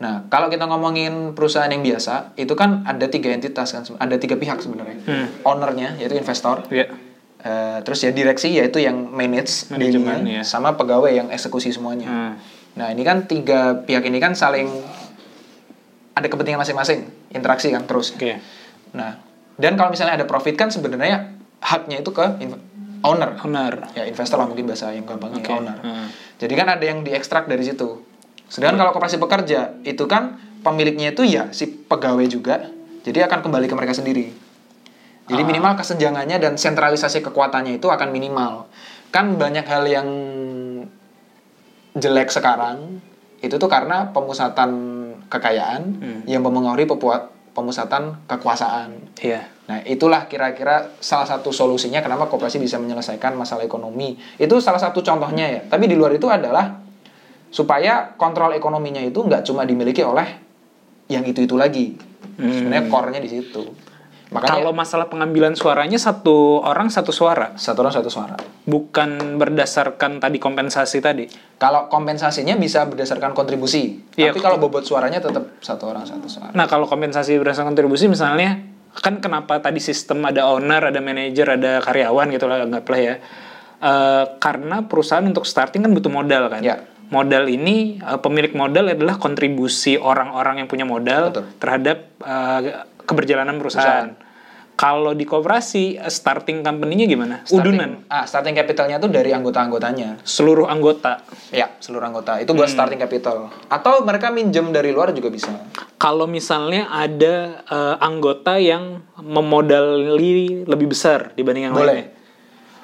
[0.00, 4.34] Nah, kalau kita ngomongin perusahaan yang biasa, itu kan ada tiga entitas kan, ada tiga
[4.34, 4.98] pihak sebenarnya.
[5.06, 5.26] Hmm.
[5.46, 6.90] Ownernya yaitu investor, Iya.
[7.44, 10.42] eh, terus ya direksi yaitu yang manage Manajemen, ya.
[10.42, 12.08] sama pegawai yang eksekusi semuanya.
[12.10, 12.32] Hmm.
[12.74, 14.66] Nah, ini kan tiga pihak ini kan saling
[16.14, 18.14] ada kepentingan masing-masing, interaksi kan terus.
[18.14, 18.38] Oke.
[18.94, 19.18] Nah,
[19.58, 22.22] dan kalau misalnya ada profit kan sebenarnya haknya itu ke
[23.02, 23.36] owner.
[23.42, 23.90] Owner.
[23.98, 25.50] Ya, investor lah mungkin bahasa yang gampangnya Oke.
[25.52, 25.78] owner.
[25.82, 26.06] Hmm.
[26.38, 28.00] Jadi kan ada yang diekstrak dari situ.
[28.46, 32.70] Sedangkan kalau koperasi pekerja itu kan pemiliknya itu ya si pegawai juga.
[33.04, 34.32] Jadi akan kembali ke mereka sendiri.
[35.24, 35.48] Jadi Ah.
[35.48, 38.68] minimal kesenjangannya dan sentralisasi kekuatannya itu akan minimal.
[39.08, 40.08] Kan banyak hal yang
[41.94, 43.00] jelek sekarang
[43.40, 44.70] itu tuh karena pemusatan
[45.34, 46.20] kekayaan Hmm.
[46.24, 49.14] yang mempengaruhi pepua- pemusatan kekuasaan.
[49.18, 49.46] Iya.
[49.64, 54.18] Nah, itulah kira-kira salah satu solusinya kenapa koperasi bisa menyelesaikan masalah ekonomi.
[54.36, 55.60] Itu salah satu contohnya ya.
[55.64, 56.82] Tapi di luar itu adalah
[57.48, 60.26] supaya kontrol ekonominya itu nggak cuma dimiliki oleh
[61.06, 61.94] yang itu itu lagi.
[62.34, 63.62] Sebenarnya core-nya di situ.
[64.34, 68.34] Makanya Kalau masalah pengambilan suaranya satu orang satu suara, satu orang satu suara.
[68.66, 71.28] bukan berdasarkan tadi kompensasi tadi.
[71.60, 74.32] Kalau kompensasinya bisa berdasarkan kontribusi, Iya.
[74.34, 76.50] tapi kalau bobot suaranya tetap satu orang satu suara.
[76.50, 78.58] Nah, kalau kompensasi berdasarkan kontribusi misalnya
[78.90, 83.14] kan kenapa tadi sistem ada owner, ada manajer, ada karyawan gitu lah anggaplah ya.
[83.78, 86.64] Eh, karena perusahaan untuk starting kan butuh modal kan.
[86.64, 86.80] Ya.
[87.12, 91.44] Modal ini eh, pemilik modal adalah kontribusi orang-orang yang punya modal Betul.
[91.60, 92.60] terhadap eh,
[93.04, 94.16] keberjalanan perusahaan.
[94.74, 97.46] Kalau di koperasi starting company-nya gimana?
[97.46, 98.02] Udunan.
[98.02, 100.18] Starting- Ah, starting capitalnya tuh dari anggota-anggotanya.
[100.26, 101.22] Seluruh anggota.
[101.54, 102.42] Ya, seluruh anggota.
[102.42, 102.74] Itu buat Hmm.
[102.74, 103.54] starting capital.
[103.70, 105.54] Atau mereka minjem dari luar juga bisa.
[105.94, 111.86] Kalau misalnya ada eh, anggota yang memodali lebih besar dibanding yang Boleh.
[111.86, 112.06] lainnya.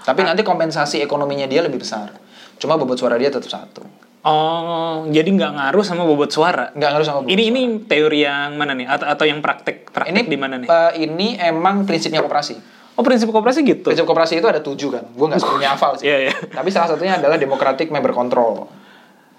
[0.01, 2.15] Tapi nanti kompensasi ekonominya dia lebih besar.
[2.57, 3.83] Cuma bobot suara dia tetap satu.
[4.21, 6.69] Oh, jadi nggak ngaruh sama bobot suara.
[6.77, 8.85] Nggak harus sama bobot Ini ini teori yang mana nih?
[8.85, 10.69] Atau, atau yang praktek praktek ini di mana nih?
[10.69, 12.61] eh, ini emang prinsipnya koperasi.
[13.01, 13.89] Oh, prinsip koperasi gitu.
[13.89, 15.09] Prinsip koperasi itu ada tujuh kan.
[15.17, 16.05] Gue nggak sepenuhnya hafal sih.
[16.05, 16.33] Iya, iya.
[16.37, 18.69] Tapi salah satunya adalah democratic member control.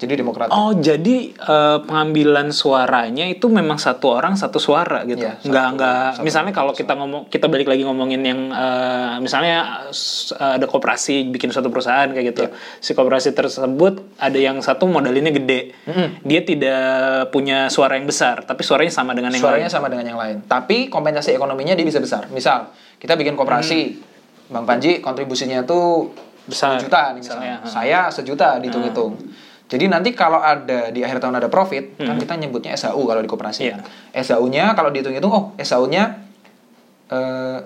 [0.02, 0.50] Jadi demokratik.
[0.50, 5.22] Oh, jadi eh, pengambilan suaranya itu memang satu orang satu suara gitu.
[5.22, 6.06] Iya, nggak satu- nggak.
[6.12, 11.28] satu misalnya kalau kita ngomong kita balik lagi ngomongin yang eh, misalnya eh, ada koperasi
[11.28, 12.42] bikin suatu perusahaan kayak gitu.
[12.44, 12.56] Iya.
[12.78, 15.78] Si koperasi tersebut ada yang satu modalinnya gede.
[16.20, 16.82] Dia tidak
[17.28, 19.72] punya suara yang besar, tapi suaranya sama dengan yang Suaranya lain.
[19.72, 20.36] sama dengan yang lain.
[20.42, 22.26] Tapi kompensasi ekonominya dia bisa besar.
[22.28, 24.10] Misal, kita bikin koperasi.
[24.44, 26.50] Bang Panji kontribusinya tuh Hmm.
[26.50, 27.54] Besar, 10 juta nih misalnya.
[27.62, 27.70] misalnya.
[27.70, 29.14] Saya sejuta dihitung-hitung.
[29.72, 32.04] Jadi nanti kalau ada di akhir tahun ada profit, Hmm.
[32.04, 33.62] kan kita nyebutnya SHU kalau di koperasi.
[33.64, 33.80] Iya.
[34.14, 36.20] SHU-nya kalau dihitung-hitung, oh SHU-nya
[37.08, 37.58] eh,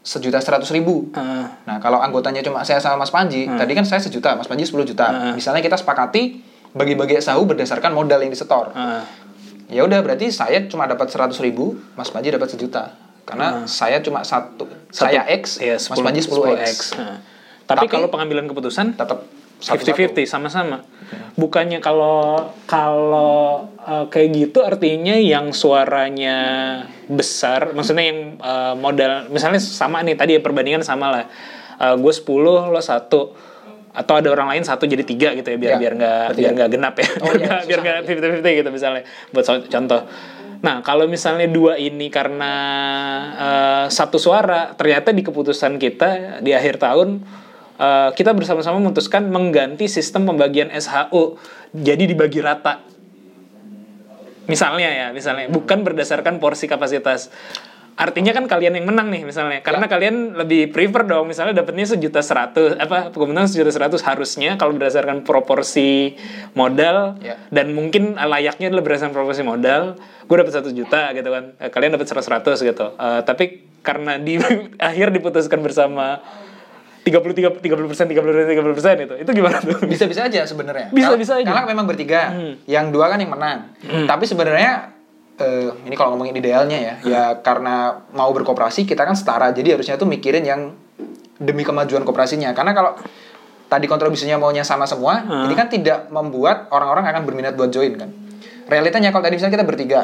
[0.00, 1.08] sejuta seratus ribu.
[1.10, 4.64] Eh, Nah, kalau anggotanya cuma saya sama Mas Panji, tadi kan saya sejuta, Mas Panji
[4.64, 5.06] 10 juta.
[5.06, 5.32] Hmm.
[5.34, 8.72] Misalnya kita sepakati bagi-bagi SHU berdasarkan modal yang disetor.
[8.72, 9.02] eh.
[9.68, 12.96] Ya udah berarti saya cuma dapat 100 ribu, Mas Panji dapat sejuta.
[13.24, 16.92] Karena saya cuma satu, saya X, Iya, Mas Panji 10 X.
[16.94, 17.20] Nah,
[17.66, 19.28] Tapi, Tapi- kalau pengambilan keputusan Tetap
[19.58, 20.86] 50-50 sama-sama.
[21.34, 26.36] Bukannya kalau kalau uh, kayak gitu artinya yang suaranya
[27.10, 31.24] besar, maksudnya yang uh, modal misalnya sama nih tadi ya perbandingan sama lah.
[31.78, 33.34] Uh, gue 10 lo satu.
[33.88, 36.70] Atau ada orang lain satu jadi tiga gitu ya biar Ya, biar nggak biar nggak
[36.70, 37.08] genap ya.
[37.18, 39.02] Oh, biar iya, nggak biar nggak fifty fifty gitu misalnya
[39.34, 40.00] buat contoh.
[40.62, 42.52] Nah kalau misalnya dua ini karena
[43.34, 47.26] uh, satu suara ternyata di keputusan kita di akhir tahun
[47.78, 51.38] uh, kita bersama-sama memutuskan mengganti sistem pembagian SHU
[51.72, 52.82] jadi dibagi rata.
[54.48, 55.46] Misalnya ya misalnya.
[55.52, 57.28] Bukan berdasarkan porsi kapasitas.
[57.98, 59.58] Artinya kan kalian yang menang nih misalnya.
[59.60, 64.78] Karena kalian lebih prefer dong misalnya dapatnya sejuta seratus apa kebetulan sejuta seratus harusnya kalau
[64.78, 66.14] berdasarkan proporsi
[66.54, 67.18] modal.
[67.20, 67.36] Ya.
[67.50, 69.98] dan mungkin layaknya adalah berdasarkan proporsi modal.
[70.24, 71.44] Gue dapat satu juta gitu kan.
[71.58, 72.86] Eh, kalian dapat seratus seratus gitu.
[72.96, 74.40] Eh, tapi karena di
[74.78, 76.22] akhir diputuskan bersama
[77.10, 80.88] 33 30 persen 30 persen 30 persen itu itu gimana tuh Bisa-bisa aja sebenarnya.
[80.90, 81.46] Bisa- bisa aja.
[81.46, 82.32] Karena memang bertiga.
[82.64, 83.58] Yang dua kan yang menang.
[84.04, 84.92] Tapi sebenarnya
[85.36, 87.74] eh, ini kalau ngomongin idealnya ya, ya karena
[88.10, 89.50] mau berkooperasi kita kan setara.
[89.50, 90.74] Jadi harusnya tuh mikirin yang
[91.36, 92.50] demi kemajuan kooperasinya.
[92.52, 92.98] Karena kalau
[93.64, 98.10] tadi kontribusinya maunya sama semua, ini kan tidak membuat orang-orang akan berminat buat join kan.
[98.66, 100.00] Realitanya kalau tadi misalnya kita bertiga,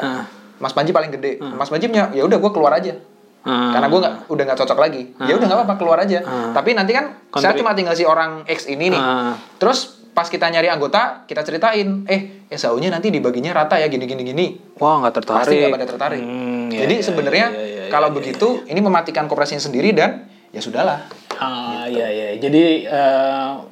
[0.55, 2.95] Mas Panji paling gede, Mas Panji punya, ya udah gue keluar aja.
[3.45, 3.77] Ah.
[3.77, 5.03] Karena gue nggak udah nggak cocok lagi.
[5.21, 6.19] Ya udah nggak apa-apa keluar aja.
[6.51, 9.01] Tapi nanti kan saya Kontri- cuma tinggal si orang X ini nih.
[9.01, 9.37] Ah.
[9.61, 14.23] Terus pas kita nyari anggota, kita ceritain, eh SAU-nya nanti dibaginya rata ya gini gini
[14.23, 14.47] gini.
[14.79, 15.43] Wah nggak tertarik.
[15.45, 16.23] Pasti nggak pada tertarik.
[16.23, 19.91] Hmm, ya, Jadi ya, sebenarnya ya, ya, ya, kalau ya, begitu ini mematikan kooperasinya sendiri
[19.91, 21.11] dan ya sudahlah.
[21.45, 22.29] Ah iya iya.
[22.37, 22.89] Jadi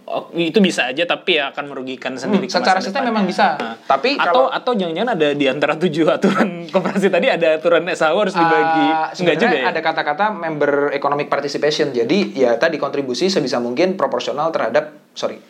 [0.05, 2.45] oh, itu bisa aja tapi ya akan merugikan sendiri.
[2.45, 3.57] ke Hmm, secara sistem memang bisa.
[3.57, 3.75] Ah.
[3.79, 8.17] Tapi atau kalau- atau jangan-jangan ada di antara tujuh aturan koperasi tadi ada aturan SAU
[8.19, 8.87] harus dibagi.
[8.87, 9.65] Ah, Enggak juga ya?
[9.69, 11.91] ada kata-kata member economic participation.
[11.91, 15.41] Jadi ya tadi kontribusi sebisa mungkin proporsional terhadap sorry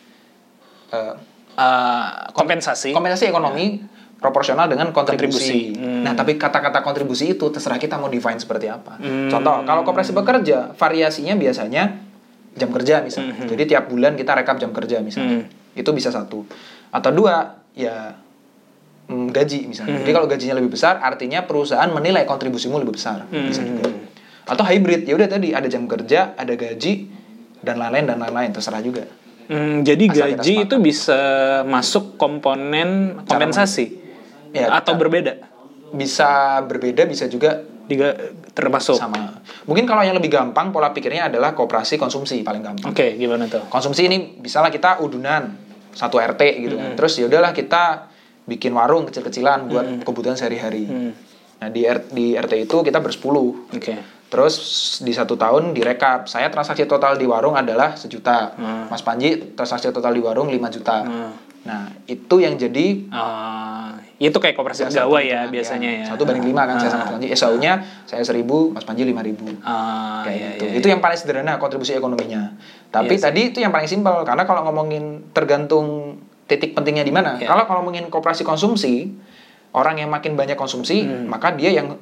[0.91, 1.15] eh,
[1.53, 2.97] Eh, kompensasi.
[2.97, 3.77] kompensasi ekonomi
[4.17, 5.69] proporsional dengan kontribusi.
[5.69, 5.77] Kontribusi.
[5.77, 6.01] Hmm.
[6.01, 8.97] Nah, tapi kata-kata kontribusi itu terserah kita mau define seperti apa.
[8.97, 9.29] Hmm.
[9.29, 11.93] Contoh, kalau koperasi bekerja, variasinya biasanya
[12.53, 13.35] jam kerja misalnya.
[13.49, 15.45] Jadi tiap bulan kita rekap jam kerja misalnya.
[15.45, 15.79] Hmm.
[15.79, 16.45] Itu bisa satu.
[16.93, 18.13] Atau dua, ya
[19.09, 19.97] mm, gaji misalnya.
[19.97, 20.03] Hmm.
[20.05, 23.25] Jadi kalau gajinya lebih besar, artinya perusahaan menilai kontribusimu lebih besar.
[23.29, 23.69] Bisa Hmm.
[23.73, 23.89] juga.
[24.43, 27.09] Atau hybrid, ya udah tadi ada jam kerja, ada gaji
[27.63, 29.07] dan lain-lain dan lain-lain terserah juga.
[29.49, 31.21] Hmm, jadi Asal gaji itu bisa
[31.67, 34.01] masuk komponen kompensasi
[34.53, 35.41] Ya, atau berbeda.
[35.97, 38.15] Bisa berbeda, bisa juga Diga,
[38.51, 38.95] termasuk.
[38.95, 39.43] sama.
[39.65, 42.91] Mungkin kalau yang lebih gampang pola pikirnya adalah kooperasi konsumsi paling gampang.
[42.91, 43.67] Oke, gimana tuh?
[43.67, 45.71] Konsumsi ini misalnya kita udunan.
[45.93, 46.97] satu RT gitu kan.
[46.97, 48.09] Terus ya udahlah kita
[48.43, 50.89] bikin warung kecil-kecilan buat kebutuhan sehari-hari.
[51.61, 53.69] Nah di R- di RT itu kita bersepuluh.
[53.69, 54.01] Oke.
[54.27, 54.57] Terus
[54.99, 58.57] di satu tahun direkap, saya transaksi total di warung adalah sejuta.
[58.89, 61.05] Mas Panji transaksi total di warung 5 juta.
[61.63, 63.92] Nah itu yang jadi Ah,
[64.29, 66.05] itu kayak koperasi pegawai ya biasanya ya.
[66.07, 67.27] Satu banding lima kan saya sama Mas Panji.
[67.33, 67.73] SAU-nya
[68.07, 69.51] saya seribu, Mas Panji lima ribu.
[69.65, 70.65] Ah, Kayak iya, gitu.
[70.69, 72.55] iya, Itu yang paling sederhana kontribusi ekonominya.
[72.89, 77.41] Tapi Iya tadi itu yang paling simpel karena kalau ngomongin tergantung titik pentingnya di mana.
[77.41, 77.49] Iya.
[77.49, 79.11] Kalau kalau ngomongin koperasi konsumsi,
[79.73, 81.27] orang yang makin banyak konsumsi, Hmm.
[81.27, 81.97] maka dia yang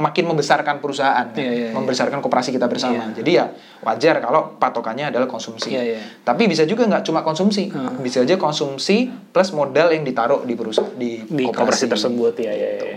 [0.00, 1.36] makin membesarkan perusahaan, kan?
[1.36, 1.76] Iya, iya, iya.
[1.76, 3.12] membesarkan koperasi kita bersama.
[3.12, 3.52] Jadi ya
[3.84, 5.76] wajar kalau patokannya adalah konsumsi.
[5.76, 6.00] Iya, iya.
[6.24, 8.00] Tapi bisa juga nggak cuma konsumsi, Hmm.
[8.00, 12.70] bisa aja konsumsi plus modal yang ditaruh di perusahaan di, di koperasi tersebut ya ya,
[12.80, 12.96] ya.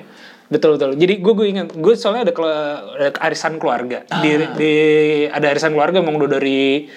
[0.50, 4.74] betul betul jadi gue gue ingat gue soalnya ada, ada arisan keluarga di, di
[5.30, 6.88] ada arisan keluarga udah dari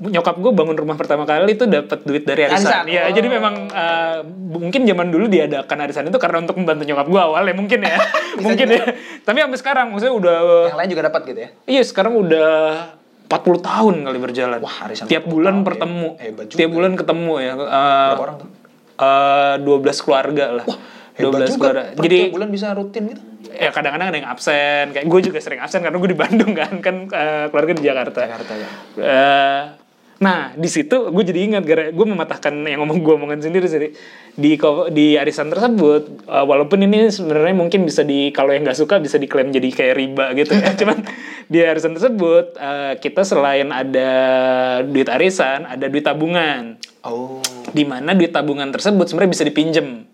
[0.00, 3.14] nyokap gue bangun rumah pertama kali itu dapat duit dari arisan, Arisan, ya oh.
[3.14, 4.18] jadi memang uh,
[4.58, 7.96] mungkin zaman dulu diadakan arisan itu karena untuk membantu nyokap gue awalnya mungkin ya
[8.44, 8.84] mungkin ya
[9.22, 10.36] tapi sampai sekarang maksudnya udah
[10.70, 11.50] Yang lain juga dapat gitu ya.
[11.70, 12.50] iya sekarang udah
[13.26, 15.66] 40 tahun kali berjalan Wah, arisan tiap 40 bulan tahun ya.
[15.66, 18.48] bertemu Hebat juga tiap bulan ketemu ya Uh, Berapa orang tuh?
[18.96, 20.66] eh 12 keluarga lah.
[21.16, 21.68] Hebat 12 juga.
[21.72, 23.22] Per Jadi tiap bulan bisa rutin gitu.
[23.56, 24.84] ya kadang-kadang ada yang absen.
[24.92, 28.20] Kayak gue juga sering absen karena gue di Bandung kan, kan eh, keluarga di Jakarta.
[28.20, 28.68] Jakarta ya.
[29.00, 29.62] Eh,
[30.16, 33.92] nah di situ gue jadi ingat gara gue mematahkan yang ngomong gue omongan sendiri sih
[34.32, 34.56] di
[34.96, 39.20] di arisan tersebut eh, walaupun ini sebenarnya mungkin bisa di kalau yang nggak suka bisa
[39.20, 41.04] diklaim jadi kayak riba gitu ya cuman
[41.52, 44.10] di arisan tersebut eh, kita selain ada
[44.88, 47.38] duit arisan ada duit tabungan Oh.
[47.70, 50.10] di mana duit tabungan tersebut sebenarnya bisa dipinjem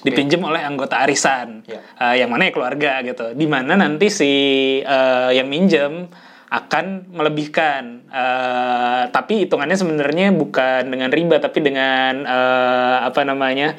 [0.00, 1.80] dipinjem oleh anggota arisan Ya.
[2.00, 3.36] Eh, yang mana ya keluarga gitu.
[3.36, 4.32] Di mana nanti si
[4.80, 6.08] eh, yang minjem
[6.50, 8.08] akan melebihkan.
[8.10, 13.76] Eh, tapi hitungannya sebenarnya bukan dengan riba tapi dengan eh, apa namanya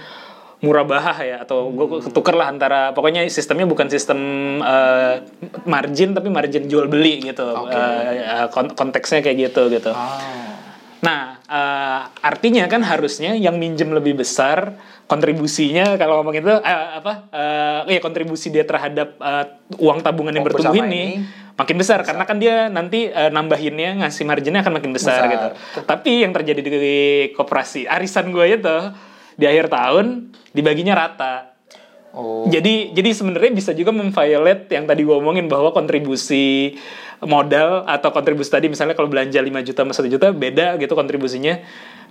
[0.62, 4.20] murabahah ya atau gue ketuker lah antara pokoknya sistemnya bukan sistem
[4.62, 5.26] eh,
[5.66, 7.50] margin tapi margin jual beli gitu.
[7.66, 9.90] Eh, kon- konteksnya kayak gitu gitu.
[9.90, 10.61] Ah.
[11.02, 14.78] Nah, eh, artinya kan harusnya yang minjem lebih besar
[15.10, 17.28] kontribusinya kalau ngomong itu eh, apa?
[17.34, 19.46] eh, ya kontribusi dia terhadap eh,
[19.82, 21.04] uang tabungan yang Uang bertumbuh ini, ini
[21.58, 25.34] makin besar karena kan dia nanti eh, nambahinnya ngasih marginnya akan makin besar, Besar.
[25.34, 25.48] gitu.
[25.84, 26.98] Tapi yang terjadi di
[27.34, 28.78] koperasi arisan gue itu
[29.36, 31.51] di akhir tahun dibaginya rata.
[32.12, 32.44] Oh.
[32.52, 36.76] Jadi jadi sebenarnya bisa juga memviolate yang tadi gue omongin bahwa kontribusi
[37.24, 41.62] modal atau kontribusi tadi misalnya kalau belanja 5 juta sama 1 juta beda gitu kontribusinya.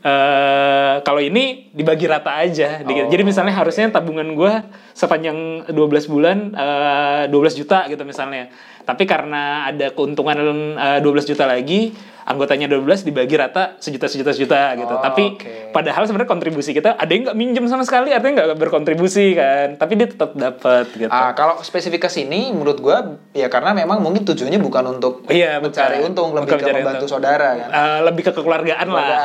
[0.01, 2.81] eh kalau ini dibagi rata aja.
[2.81, 4.53] Di- Jadi misalnya harusnya tabungan gue
[4.97, 5.77] sepanjang 12
[6.09, 8.49] bulan eh 12 juta gitu misalnya.
[8.81, 10.37] Tapi karena ada keuntungan
[10.75, 14.89] eh, 12 juta lagi, anggotanya 12 dibagi rata sejuta sejuta sejuta gitu.
[14.89, 15.53] Oh, Tapi oke.
[15.71, 19.75] padahal sebenarnya kontribusi kita ada yang nggak minjem sama sekali, artinya nggak berkontribusi kan.
[19.75, 21.09] Tapi dia tetap dapat gitu.
[21.09, 22.99] Ah, kalau spesifik ke sini menurut gua
[23.31, 26.09] ya karena memang mungkin tujuannya bukan untuk Iya, mencari bukan.
[26.09, 27.11] untung, lebih Bukan ke membantu untung.
[27.11, 27.69] saudara kan.
[27.69, 29.19] Eh, lebih ke kekeluargaan lah.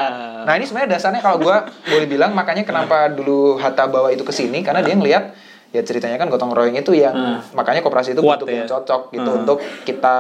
[0.44, 4.32] Nah ini sebenarnya dasarnya kalau gua boleh bilang makanya kenapa dulu Hatta bawa itu ke
[4.32, 5.45] sini karena dia ngelihat
[5.76, 7.12] ya ceritanya kan gotong royong itu yang
[7.52, 8.64] makanya koperasi itu Kuat bentuk ya.
[8.64, 10.16] yang cocok gitu untuk kita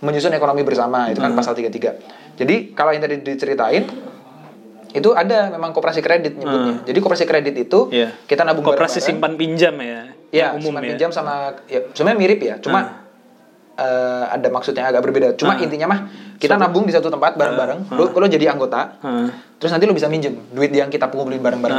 [0.00, 2.00] menyusun ekonomi bersama itu kan pasal 33.
[2.34, 3.84] Jadi kalau yang tadi diceritain
[4.90, 6.86] itu ada memang koperasi kredit nyebutnya.
[6.86, 8.14] Jadi koperasi kredit itu Iya.
[8.24, 10.14] kita nabung Koperasi simpan pinjam ya.
[10.30, 10.88] Ya, umum simpan ya.
[10.94, 11.34] pinjam sama
[11.66, 13.03] ya sebenarnya mirip ya, cuma
[13.74, 15.34] eh, ada maksudnya agak berbeda.
[15.34, 16.00] Cuma intinya mah
[16.34, 17.94] kita nabung di satu tempat bareng-bareng.
[17.94, 18.98] Lu lu jadi anggota.
[19.02, 19.28] Heeh.
[19.54, 21.78] Terus nanti lu bisa minjem duit yang kita kumpulin bareng-bareng.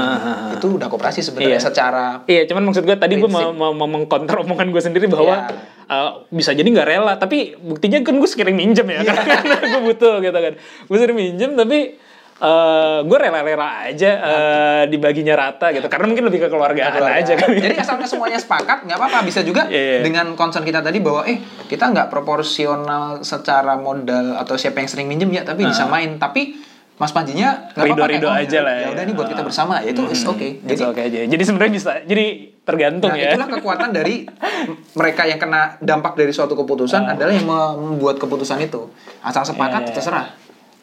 [0.58, 1.62] Itu udah koperasi sebenarnya Iya.
[1.62, 5.46] secara Iya, cuman maksud gue tadi gue mau, mau, mau mengkonter omongan gue sendiri bahwa
[5.46, 5.54] Iya.
[5.86, 9.82] uh, bisa jadi nggak rela, tapi buktinya kan gue sering minjem ya, karena, karena gue
[9.86, 10.54] butuh gitu kan.
[10.90, 12.00] Gue sering minjem, tapi
[12.40, 17.22] uh, gue rela-rela aja uh, dibaginya rata gitu, karena mungkin lebih ke keluargaan keluarga.
[17.22, 17.48] aja kan.
[17.52, 20.00] Jadi asalnya semuanya sepakat nggak apa-apa bisa juga Iya, iya.
[20.04, 25.08] dengan concern kita tadi bahwa eh kita nggak proporsional secara modal atau siapa yang sering
[25.08, 26.56] minjem ya tapi disamain tapi
[26.96, 28.08] Mas Panjinya nggak apa-apa.
[28.08, 30.40] Rido-rido aja oh, lah Ya udah nih buat kita bersama ya itu is oke.
[30.64, 31.18] Jadi Jadi oke aja.
[31.28, 32.26] Jadi sebenarnya bisa, jadi
[32.64, 33.36] tergantung Nah, ya.
[33.36, 34.24] itulah kekuatan dari
[35.00, 38.88] mereka yang kena dampak dari suatu keputusan adalah yang membuat keputusan itu.
[39.20, 39.96] Asal sepakat Iya, iya.
[40.00, 40.26] terserah.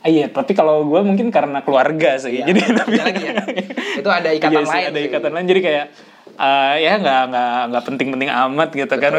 [0.03, 2.37] Ah, Iya, tapi kalau gue mungkin karena keluarga sih.
[2.37, 3.33] Iya, jadi lagi ya.
[3.97, 5.09] Itu ada ikatan Iya sih, lain Ada sih.
[5.09, 5.47] ikatan lain.
[5.47, 5.87] Jadi kayak
[6.33, 9.12] eh, ya nggak nggak nggak penting-penting amat gitu kan.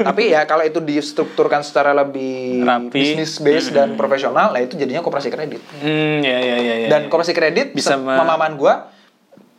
[0.00, 2.92] Tapi ya kalau itu distrukturkan secara lebih Rapi.
[2.92, 5.58] bisnis based dan profesional, lah itu jadinya koperasi kredit.
[5.76, 6.88] hmm, ya ya ya ya.
[6.88, 8.94] Dan koperasi kredit Bisa pemahaman gua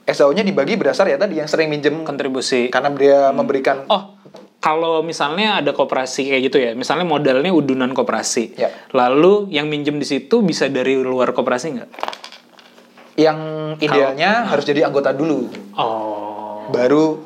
[0.06, 2.72] SAU-nya dibagi berdasar ya tadi yang sering minjem kontribusi.
[2.72, 4.16] karena dia memberikan Oh,
[4.58, 8.74] kalau misalnya ada koperasi kayak gitu ya, misalnya modalnya udunan koperasi, Ya.
[8.92, 11.90] lalu yang minjem di situ bisa dari luar koperasi nggak?
[13.18, 13.40] Yang
[13.82, 16.70] idealnya harus jadi anggota dulu, Oh.
[16.70, 17.18] baru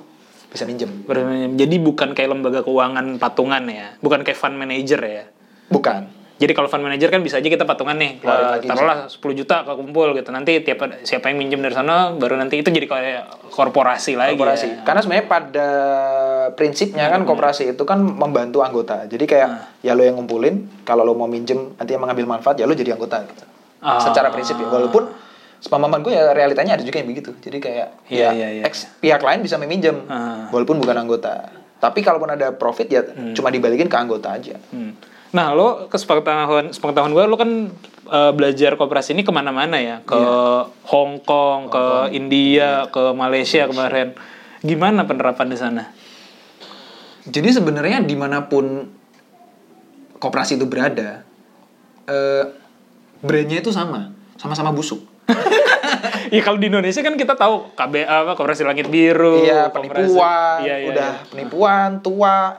[0.51, 1.07] bisa minjem.
[1.55, 5.23] Jadi bukan kayak lembaga keuangan patungan ya, bukan kayak fund manager ya.
[5.71, 6.20] Bukan.
[6.41, 10.17] Jadi kalau fund manager kan bisa aja kita patungan nih, lagi, taruhlah 10 juta kekumpul
[10.17, 10.33] gitu.
[10.33, 14.33] Nanti tiap siapa yang minjem dari sana, baru nanti itu jadi kayak korporasi lagi.
[14.33, 14.65] Korporasi.
[14.65, 14.75] ya.
[14.81, 15.67] Karena sebenarnya pada
[16.51, 19.05] prinsipnya kan koperasi itu kan membantu anggota.
[19.05, 19.61] Jadi kayak Nah.
[19.79, 22.97] ya lo yang ngumpulin, kalau lo mau minjem nanti yang mengambil manfaat ya lo jadi
[22.97, 23.45] anggota gitu.
[23.77, 24.01] Ah.
[24.01, 24.65] Secara prinsip ya.
[24.65, 25.13] Walaupun
[25.57, 27.37] sepemahaman gue ya realitanya ada juga yang begitu.
[27.37, 30.49] Jadi kayak Iya, ya iya, iya, ex pihak lain bisa meminjam Ah.
[30.49, 31.53] walaupun bukan anggota.
[31.77, 34.57] Tapi kalaupun ada profit ya cuma dibalikin ke anggota aja.
[34.69, 34.93] Hmm.
[35.31, 37.71] Nah, lo kesepakatan sepengetahuan gue, lo kan
[38.11, 40.19] eh, belajar koperasi ini ke mana-mana ya, ke
[40.91, 44.11] Hong Kong, ke India, ke Malaysia kemarin.
[44.59, 45.83] Gimana penerapan di sana?
[47.23, 48.91] Jadi sebenarnya di mana pun
[50.17, 51.23] koperasi itu berada,
[52.05, 52.43] eh,
[53.21, 54.99] brandnya itu sama, sama-sama busuk.
[56.35, 60.57] ya kalau di Indonesia kan kita tahu KB apa koperasi langit biru, Iya, koperasi- penipuan,
[60.61, 61.25] iya, iya, udah iya.
[61.29, 62.57] penipuan, tua,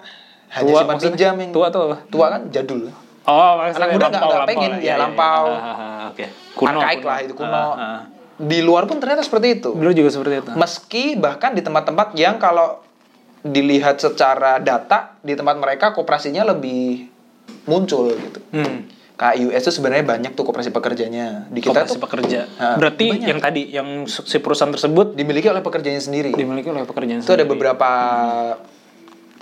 [0.52, 1.96] hanya Tua, simpan pinjam yang Tua tuh apa?
[2.06, 2.92] tua kan jadul.
[3.22, 5.46] Oh, Anak muda nggak- nggak pengen, ya, iya, lampau.
[5.46, 6.26] Ah, ah, ah, Oke.
[6.52, 6.74] Kuno.
[6.76, 7.48] Arkaik lah itu kuno.
[7.48, 8.00] Ah, ah.
[8.34, 9.70] Di luar pun ternyata seperti itu.
[9.70, 10.50] Dulu juga seperti itu.
[10.52, 12.82] Meski bahkan di tempat-tempat yang kalau
[13.40, 17.06] dilihat secara data di tempat mereka koperasinya lebih
[17.64, 18.42] muncul gitu.
[18.52, 18.90] Hmm.
[19.14, 21.46] Kayak US tuh sebenarnya banyak tuh koperasi pekerjanya.
[21.46, 22.40] Di kita Koperasi tuh pekerja.
[22.58, 23.28] Ah, Berarti banyak.
[23.28, 26.34] yang tadi yang si perusahaan tersebut dimiliki oleh pekerjanya sendiri.
[26.34, 27.46] dimiliki oleh pekerjaan itu ada sendiri.
[27.46, 27.90] beberapa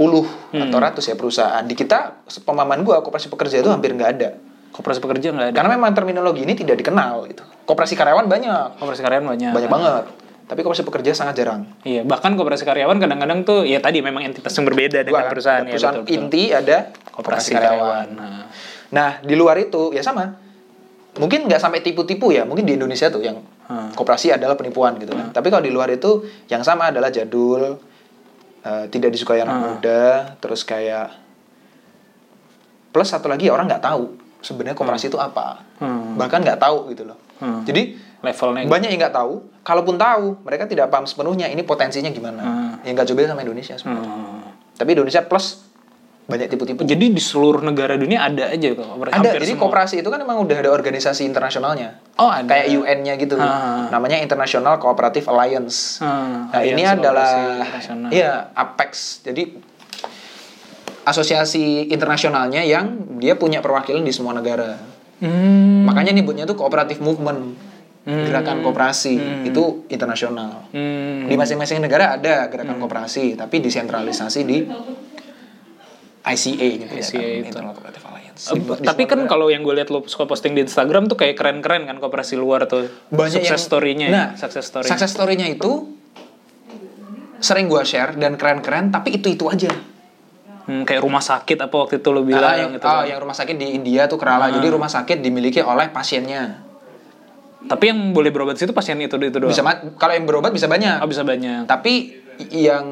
[0.00, 0.64] puluh Hmm.
[0.64, 1.60] atau ratus ya perusahaan.
[1.60, 4.40] Di kita pemahaman gua koperasi pekerja itu hampir nggak ada.
[4.70, 5.54] Koperasi pekerja nggak ada.
[5.54, 7.44] Karena memang terminologi ini tidak dikenal gitu.
[7.64, 9.52] Koperasi karyawan banyak, Koperasi karyawan banyak.
[9.52, 10.04] banyak banget.
[10.46, 11.62] Tapi koperasi pekerja sangat jarang.
[11.82, 15.68] Iya, bahkan koperasi karyawan kadang-kadang tuh ya tadi memang entitas yang berbeda dengan perusahaan Ada
[15.68, 15.70] ya.
[15.70, 16.24] perusahaan betul, betul.
[16.26, 16.76] inti ada
[17.12, 18.06] koperasi karyawan.
[18.10, 18.42] Nah.
[18.90, 20.26] Nah, di luar itu ya sama.
[21.12, 22.42] Mungkin nggak sampai tipu-tipu ya.
[22.42, 23.94] Mungkin di Indonesia tuh yang Hmm.
[23.94, 25.30] koperasi adalah penipuan gitu kan.
[25.30, 27.78] Tapi kalau di luar itu yang sama adalah jadul,
[28.64, 29.66] eh, tidak disukai anak Hmm.
[29.76, 31.16] muda, terus kayak
[32.90, 35.62] plus satu lagi orang nggak tahu sebenarnya koperasi itu apa.
[35.78, 36.18] Hmm.
[36.18, 37.18] Bahkan nggak tahu gitu loh.
[37.38, 37.62] Hmm.
[37.64, 39.48] Jadi Levelnya banyak yang nggak tahu.
[39.64, 42.42] Kalaupun tahu, mereka tidak paham sepenuhnya ini potensinya gimana.
[42.44, 42.72] Hmm.
[42.84, 44.12] Yang nggak coba sama Indonesia sebenarnya.
[44.12, 44.40] Hmm.
[44.76, 45.69] Tapi Indonesia plus
[46.30, 46.86] banyak tipu-tipu.
[46.86, 49.14] Jadi di seluruh negara dunia ada aja kok koperasi.
[49.18, 49.62] Ada, jadi semua.
[49.66, 51.98] koperasi itu kan memang udah ada organisasi internasionalnya.
[52.16, 52.46] Oh, ada.
[52.46, 53.34] Kayak UN-nya gitu.
[53.36, 53.90] Ah.
[53.90, 55.98] Namanya International Cooperative Alliance.
[55.98, 57.30] Ah, nah, ini Aliansi adalah
[58.14, 59.20] iya, Apex.
[59.26, 59.58] Jadi
[61.02, 64.78] asosiasi internasionalnya yang dia punya perwakilan di semua negara.
[65.18, 65.84] Hmm.
[65.90, 67.68] Makanya nyebutnya tuh cooperative movement.
[68.00, 70.72] Gerakan kooperasi itu internasional.
[70.72, 71.28] Hmm.
[71.28, 74.64] Di masing-masing negara ada gerakan kooperasi, tapi desentralisasi di
[76.22, 77.38] ICA gitu ya ICA kan, itu.
[77.42, 78.42] International Cooperative Alliance.
[78.42, 81.84] Di tapi kan kalau yang gue lihat lo suka posting di Instagram tuh kayak keren-keren
[81.84, 82.88] kan koperasi luar tuh.
[83.08, 84.86] banyak success yang- story-nya ya, nah, success story.
[84.86, 85.96] success story-nya itu
[87.38, 89.72] sering gua share dan keren-keren tapi itu itu aja
[90.60, 92.84] Hmm, kayak rumah sakit apa waktu itu lo bilang Ah, yang, gitu.
[92.84, 93.08] ah, kan.
[93.08, 96.68] yang rumah sakit di India tuh Kerala jadi rumah sakit dimiliki oleh pasiennya
[97.60, 99.50] Tapi yang boleh berobat situ pasien itu itu doang.
[99.50, 101.64] bisa kalau yang berobat bisa banyak Oh, bisa banyak.
[101.64, 102.12] tapi
[102.50, 102.84] yang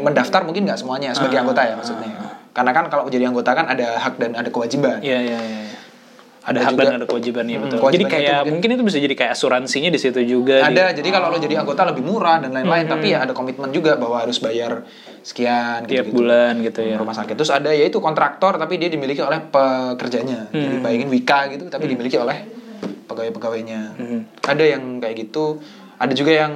[0.00, 2.10] mendaftar mungkin nggak semuanya sebagai Ah, anggota ya maksudnya
[2.56, 5.60] karena kan kalau jadi anggota kan ada hak dan ada kewajiban Iya iya iya.
[6.42, 7.78] Ada, Ada hak juga- dan ada kewajiban ya betul.
[7.82, 10.62] Jadi kayak itu mungkin- mungkin itu bisa jadi kayak asuransinya di situ juga.
[10.62, 13.68] ada di- jadi kalau lo jadi anggota lebih murah dan lain-lain tapi ya ada komitmen
[13.68, 14.86] juga bahwa harus bayar
[15.20, 16.16] sekian tiap gitu-gitu.
[16.16, 16.96] bulan gitu ya.
[16.96, 20.62] rumah sakit terus ada yaitu kontraktor tapi dia dimiliki oleh pekerjanya Hmm.
[20.62, 22.38] jadi bayangin Wika gitu tapi dimiliki oleh
[23.04, 24.20] pegawai-pegawainya Hmm.
[24.40, 25.58] ada yang kayak gitu
[25.96, 26.52] ada juga yang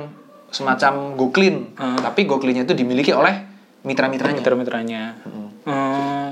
[0.48, 1.98] semacam goklin Hmm.
[1.98, 3.42] tapi goklinnya itu dimiliki oleh
[3.82, 5.02] mitra-mitranya Mitra-mitranya.
[5.20, 5.49] Hmm.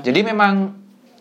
[0.01, 0.73] Jadi memang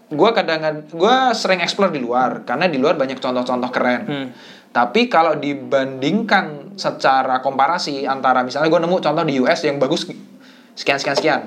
[0.09, 4.03] gua kadang gua sering explore di luar karena di luar banyak contoh-contoh keren.
[4.03, 4.29] Hmm.
[4.69, 10.05] tapi kalau dibandingkan secara komparasi antara misalnya gue nemu contoh di US yang bagus
[10.75, 11.41] sekian sekian sekian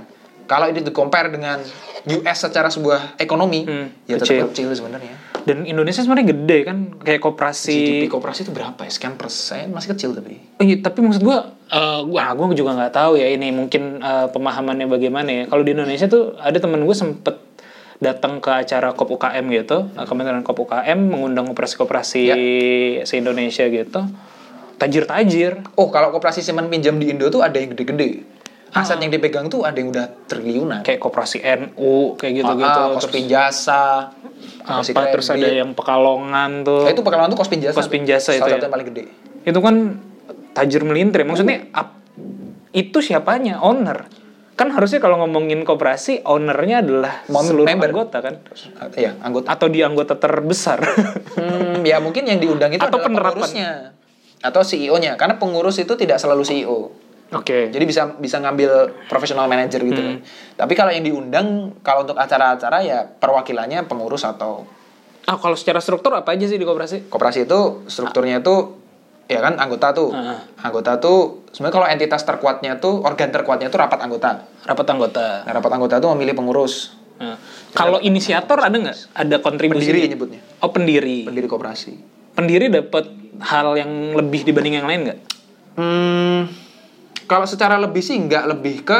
[0.46, 1.62] kalau itu di compare dengan
[2.12, 4.42] US secara sebuah ekonomi Hmm, ya kecil.
[4.44, 8.06] tetap kecil sebenarnya Dan Indonesia sebenarnya gede kan kayak koperasi.
[8.06, 11.58] GDP kooperasi itu berapa ya sekian persen masih kecil tapi Oh iya, tapi maksud gua,
[11.68, 15.44] eh gua, gua juga nggak tahu ya ini mungkin eh, pemahamannya bagaimana ya.
[15.50, 17.36] Kalau di Indonesia tuh ada temen gue sempet
[17.98, 22.36] datang ke acara COP UKM gitu, eh, Kementerian COP UKM mengundang koperasi-koperasi Ya.
[23.06, 24.02] se-Indonesia gitu.
[24.78, 25.62] Tajir-tajir.
[25.78, 28.26] oh kalau kooperasi simpan pinjam di Indo tuh ada yang gede-gede
[28.72, 29.02] aset Ah.
[29.02, 32.64] yang dipegang tuh ada yang udah triliunan Kayak koperasi NU, kayak gitu-gitu.
[32.72, 33.84] ah, terus kospin jasa
[34.62, 36.84] apa, terus ada yang Pekalongan tuh.
[36.84, 38.10] Nah, itu pekalongan tuh kospin jasa Kospin tuh.
[38.10, 38.62] jasa itu salah ya?
[38.62, 39.04] yang paling gede
[39.42, 39.76] itu kan
[40.52, 41.98] tajir melintir maksudnya ap-
[42.72, 44.06] itu siapanya owner
[44.54, 47.90] kan harusnya kalau ngomongin koperasi ownernya adalah Mem- seluruh member.
[47.90, 48.36] anggota kan
[48.78, 50.78] Ah, iya anggota atau di anggota terbesar
[51.34, 53.34] Hmm, ya mungkin yang diundang itu Atau adalah penerapan.
[53.36, 53.72] pengurusnya.
[54.40, 56.90] atau CEO-nya karena pengurus itu tidak selalu CEO.
[57.32, 57.72] Oke.
[57.72, 58.72] Jadi bisa bisa ngambil
[59.08, 60.16] professional manager gitu kan.
[60.58, 64.68] Tapi kalau yang diundang kalau untuk acara-acara ya perwakilannya pengurus atau
[65.22, 67.08] Ah, kalau secara struktur apa aja sih di koperasi?
[67.08, 68.74] koperasi itu strukturnya itu
[69.30, 70.10] ya kan anggota tuh.
[70.12, 70.44] Ah.
[70.60, 74.50] Anggota tuh sebenarnya kalau entitas terkuatnya tuh organ terkuatnya tuh rapat anggota.
[74.66, 75.26] Rapat anggota.
[75.48, 76.98] Nah, rapat anggota tuh memilih pengurus.
[77.22, 77.38] Nah,
[77.72, 79.14] Kalau inisiator ada nggak?
[79.14, 79.88] Ada kontribusi?
[79.88, 80.42] Pendiri nyebutnya.
[80.60, 81.30] Oh pendiri.
[81.30, 81.94] Pendiri koperasi.
[82.34, 83.06] Pendiri dapat
[83.46, 85.20] hal yang lebih dibanding yang lain nggak?
[85.78, 86.50] Hmm,
[87.32, 89.00] kalau secara lebih sih nggak lebih ke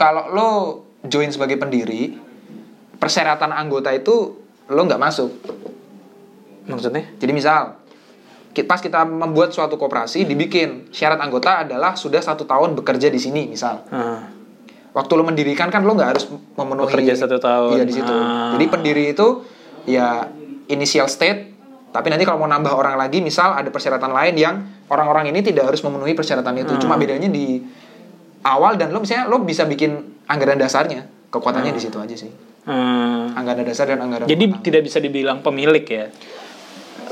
[0.00, 0.50] kalau lo
[1.04, 2.16] join sebagai pendiri
[2.96, 4.40] persyaratan anggota itu
[4.72, 5.28] lo nggak masuk.
[6.64, 7.12] Maksudnya?
[7.20, 7.84] Jadi misal
[8.64, 13.50] pas kita membuat suatu koperasi dibikin syarat anggota adalah sudah satu tahun bekerja di sini
[13.50, 13.84] misal.
[13.92, 14.24] Ah.
[14.94, 17.76] Waktu lo mendirikan kan lo nggak harus memenuhi Bekerja satu tahun.
[17.76, 18.14] Iya di situ.
[18.14, 18.56] Ah.
[18.56, 19.44] Jadi pendiri itu
[19.84, 20.32] ya
[20.72, 21.52] initial state.
[21.92, 24.54] Tapi nanti kalau mau nambah orang lagi, misal ada persyaratan lain yang
[24.88, 26.72] orang-orang ini tidak harus memenuhi persyaratan itu.
[26.76, 26.80] Ah.
[26.80, 27.62] Cuma bedanya di
[28.44, 31.08] awal dan lo misalnya lo bisa bikin anggaran dasarnya.
[31.30, 32.30] Kekuatannya di situ aja sih.
[32.64, 33.36] Hmm.
[33.36, 36.08] Anggaran dasar dan anggaran Jadi tidak bisa dibilang pemilik ya?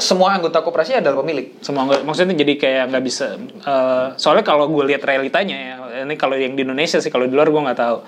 [0.01, 1.53] semua anggota koperasi adalah pemilik.
[1.61, 3.37] Semua nggak- maksudnya jadi kayak nggak bisa.
[3.39, 5.75] eh, soalnya kalau gue lihat realitanya ya,
[6.09, 7.99] ini kalau yang di Indonesia sih, kalau di luar gue nggak tahu.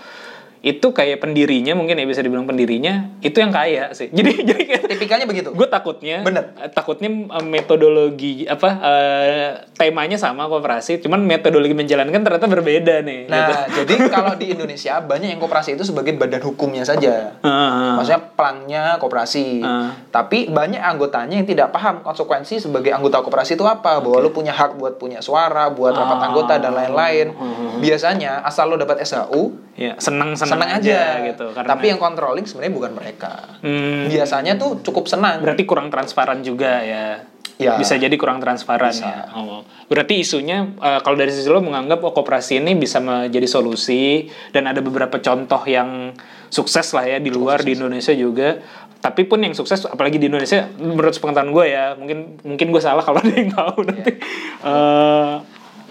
[0.64, 4.08] Itu kayak pendirinya mungkin ya bisa dibilang pendirinya itu yang kaya sih.
[4.16, 5.52] Jadi jadi kayak Tipikalnya begitu.
[5.52, 6.56] gue takutnya Bener.
[6.56, 13.18] eh, takutnya eh, metodologi apa eh, temanya sama koperasi cuman metodologi menjalankan ternyata berbeda nih
[13.24, 13.30] gitu.
[13.30, 13.48] Nah,
[13.78, 17.36] jadi kalau di Indonesia banyak yang koperasi itu sebagai badan hukumnya saja.
[17.36, 17.92] Heeh.
[17.94, 19.60] Maksudnya pelangnya koperasi.
[19.60, 19.92] Ah.
[20.08, 24.00] Tapi banyak anggotanya yang tidak paham konsekuensi sebagai anggota koperasi itu apa.
[24.00, 26.26] Bahwa lu punya hak buat punya suara, buat rapat Ah.
[26.26, 27.26] anggota dan lain-lain.
[27.30, 27.78] Hmm.
[27.78, 32.46] Biasanya asal lu dapat SHU, ya senang senang, senang aja, gitu karena Tapi yang controlling
[32.46, 33.32] sebenarnya bukan mereka.
[33.60, 35.42] Hmm, Biasanya tuh cukup senang.
[35.42, 37.22] berarti kurang transparan juga ya
[37.54, 37.78] Ya.
[37.78, 39.06] bisa jadi kurang transparan Bisa.
[39.06, 39.62] ya oh.
[39.86, 44.66] berarti isunya eh, kalau dari sisi lo menganggap oh koperasi ini bisa menjadi solusi dan
[44.66, 46.18] ada beberapa contoh yang
[46.50, 48.58] sukses lah ya di luar di Indonesia juga
[48.98, 53.06] tapi pun yang sukses apalagi di Indonesia menurut pengetahuan gue ya mungkin mungkin gue salah
[53.06, 54.12] kalau ada yang tahu nanti
[54.58, 55.34] eh,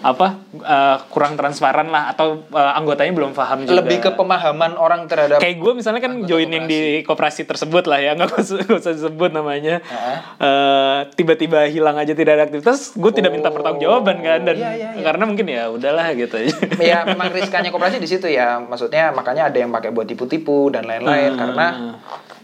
[0.04, 5.08] apa eh, kurang transparan lah atau eh, anggotanya belum paham juga Lebih ke pemahaman orang
[5.08, 9.32] terhadap kayak gue misalnya kan join yang di koperasi tersebut lah ya nggak usah, disebut
[9.32, 10.16] namanya Heeh.
[10.38, 13.54] Eh, tiba-tiba hilang aja tidak ada aktivitas gue tidak minta Oh.
[13.54, 15.02] pertanggungjawaban kan dan Iya, iya, iya.
[15.02, 16.36] karena mungkin ya udahlah gitu
[16.82, 20.84] ya memang riskannya koperasi di situ ya maksudnya makanya ada yang pakai buat tipu-tipu dan
[20.84, 21.40] lain-lain Hmm.
[21.40, 21.66] karena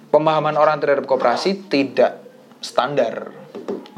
[0.09, 2.17] pemahaman orang terhadap koperasi tidak
[2.59, 3.37] standar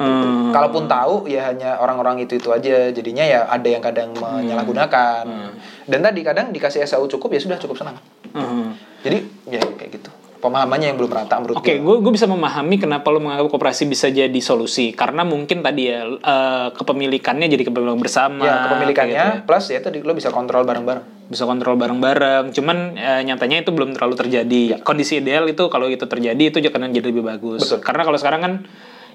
[0.03, 0.51] Hmm.
[0.51, 5.55] kalaupun tahu ya hanya orang-orang itu itu aja jadinya ya ada yang kadang menyalahgunakan Hmm.
[5.87, 7.97] dan tadi kadang dikasih SAU cukup ya sudah cukup senang
[8.33, 8.75] Hmm.
[9.01, 13.07] jadi ya kayak gitu pemahamannya yang belum rata menurut Oke, gue gue bisa memahami kenapa
[13.09, 18.43] lo menganggap koperasi bisa jadi solusi karena mungkin tadi ya eh, kepemilikannya jadi kepemilikan bersama.
[18.43, 19.47] ya kepemilikannya gitu ya.
[19.47, 22.53] plus ya tadi lo bisa kontrol bareng-bareng bisa kontrol bareng-bareng.
[22.53, 24.83] Cuman eh, nyatanya itu belum terlalu terjadi.
[24.83, 27.65] Kondisi ideal itu kalau itu terjadi itu akan jadi lebih bagus.
[27.65, 27.81] Betul.
[27.81, 28.53] Karena kalau sekarang kan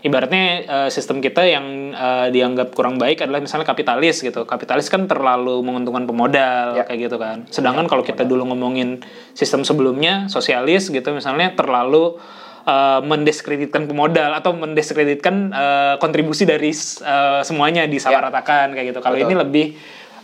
[0.02, 4.43] ibaratnya eh, sistem kita yang eh, dianggap kurang baik adalah misalnya kapitalis gitu.
[4.43, 6.84] Kapitalis kan terlalu menguntungkan pemodal Ya.
[6.86, 7.48] kayak gitu kan.
[7.50, 9.02] Sedangkan kalau kita dulu ngomongin
[9.34, 12.18] sistem sebelumnya sosialis gitu misalnya terlalu
[12.64, 19.00] eh, mendiskreditkan pemodal atau mendiskreditkan eh, kontribusi dari eh, semuanya disamaratakan kayak gitu.
[19.02, 19.66] Kalau ini lebih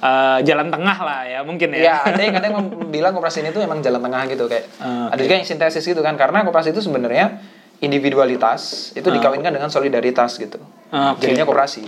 [0.03, 1.81] eh, jalan tengah lah ya mungkin ya.
[1.81, 2.53] Ya, ada yang kadang
[2.91, 4.67] bilang koperasi ini tuh emang jalan tengah gitu kayak.
[4.77, 7.41] Ah, Ada juga yang sintesis gitu kan karena koperasi itu sebenarnya
[7.81, 10.59] individualitas itu dikawinkan dengan solidaritas gitu.
[10.89, 11.23] Ah, oke.
[11.23, 11.83] Jadinya koperasi.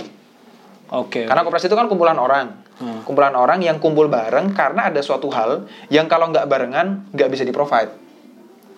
[0.94, 1.26] Oke.
[1.26, 2.62] Karena koperasi itu kan kumpulan orang.
[2.78, 3.02] Hmm.
[3.08, 7.44] Kumpulan orang yang kumpul bareng karena ada suatu hal yang kalau nggak barengan nggak bisa
[7.44, 7.90] di-provide.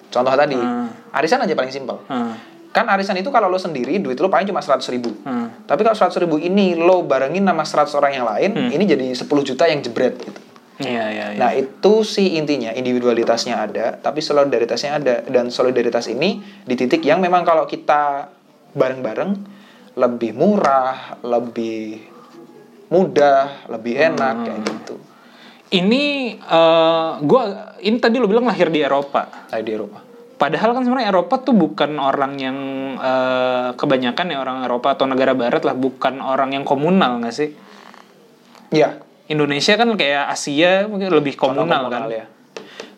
[0.08, 0.88] Contoh tadi, Hmm.
[1.12, 2.00] arisan aja paling simpel.
[2.08, 2.32] Hmm.
[2.72, 5.12] Kan arisan itu kalau lo sendiri duit lo paling cuma 100 ribu.
[5.26, 5.66] Hmm.
[5.66, 8.70] Tapi kalau 100 ribu ini lo barengin nama 100 orang yang lain, Hmm.
[8.72, 10.40] ini jadi 10 juta yang jebret gitu.
[10.78, 11.40] Iya, iya, iya.
[11.42, 16.38] Nah itu sih intinya individualitasnya ada, tapi solidaritasnya ada dan solidaritas ini
[16.70, 18.30] di titik yang memang kalau kita
[18.78, 19.32] bareng-bareng
[19.98, 21.98] lebih murah, lebih
[22.94, 24.96] mudah, lebih enak kayak gitu.
[25.74, 26.04] Ini
[26.38, 29.50] eh gua ini tadi lo bilang lahir di Eropa.
[29.50, 30.06] Nah, di Eropa.
[30.38, 32.58] Padahal kan sebenarnya Eropa tuh bukan orang yang
[33.02, 37.50] eh, kebanyakan ya orang Eropa atau negara barat lah bukan orang yang komunal nggak sih?
[38.70, 39.07] Iya.
[39.28, 42.08] Indonesia kan kayak Asia mungkin lebih komunal, kan.
[42.08, 42.26] ya.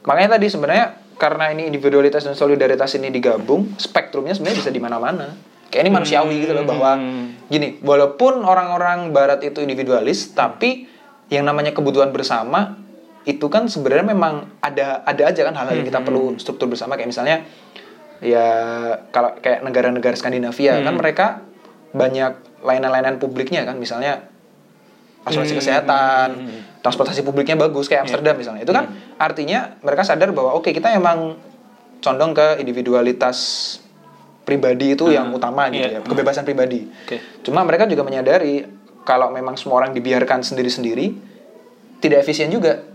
[0.06, 5.28] Makanya tadi sebenarnya karena ini individualitas dan solidaritas ini digabung, spektrumnya sebenarnya bisa di mana-mana.
[5.70, 6.98] Kayak ini manusiawi gitu loh bahwa
[7.46, 10.90] gini, walaupun orang-orang barat itu individualis, tapi
[11.30, 12.78] yang namanya kebutuhan bersama
[13.28, 17.14] itu kan sebenarnya memang ada ada aja kan hal-hal yang kita perlu struktur bersama kayak
[17.14, 17.46] misalnya
[18.24, 18.48] ya
[19.14, 21.46] kalau kayak negara-negara Skandinavia kan mereka
[21.94, 24.26] banyak layanan-layanan publiknya kan misalnya
[25.28, 25.62] asuransi Hmm.
[25.62, 26.30] kesehatan
[26.80, 28.88] transportasi publiknya bagus kayak Amsterdam misalnya itu kan
[29.20, 31.36] artinya mereka sadar bahwa oke kita emang
[32.00, 33.38] condong ke individualitas
[34.48, 36.00] pribadi itu yang utama gitu iya.
[36.00, 37.20] ya kebebasan pribadi Oke.
[37.44, 38.64] cuma mereka juga menyadari
[39.04, 41.12] kalau memang semua orang dibiarkan sendiri-sendiri
[42.00, 42.88] tidak efisien juga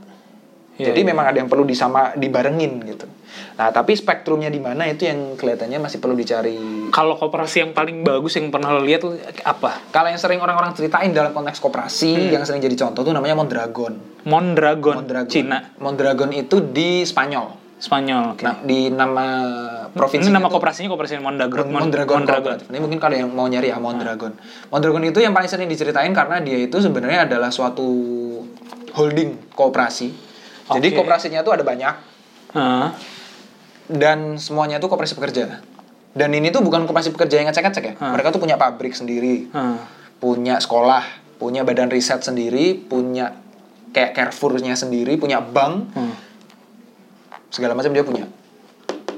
[0.75, 1.09] Iya, jadi iya.
[1.15, 3.07] memang ada yang perlu disama dibarengin gitu
[3.55, 6.59] nah tapi spektrumnya di mana itu yang kelihatannya masih perlu dicari
[6.91, 9.79] Kalau koperasi yang paling bagus yang pernah lo lihat tuh apa?
[9.89, 13.95] kalau yang sering orang-orang ceritain dalam konteks koperasi yang sering jadi contoh tuh namanya Mondragon
[14.25, 18.33] Mondragon, Mondragon Cina, Mondragon itu di Spanyol Spanyol.
[18.33, 18.43] Oke.
[18.43, 19.27] nah di nama
[19.93, 21.69] provinsi Ini nama koperasinya koperasi Mondragon.
[21.69, 22.57] Mon- Mondragon, Mondragon.
[22.65, 24.33] Ini mungkin kalau yang mau nyari ya Mondragon.
[24.73, 27.85] Mondragon itu yang paling sering diceritain karena dia itu sebenarnya adalah suatu
[28.95, 30.09] holding kooperasi.
[30.71, 30.97] Jadi Oke.
[30.97, 31.95] kooperasinya itu ada banyak
[32.55, 32.95] Ah,
[33.95, 35.63] dan semuanya itu kooperasi pekerja.
[36.11, 37.95] Dan ini tuh bukan kooperasi pekerja yang ngecek-ngecek ya.
[37.97, 39.79] Mereka tuh punya pabrik sendiri, ah.
[40.17, 41.03] punya sekolah,
[41.37, 43.35] punya badan riset sendiri, punya
[43.91, 46.15] kayak Carrefour-nya sendiri, punya bank, Hmm.
[47.49, 48.27] segala macam dia punya.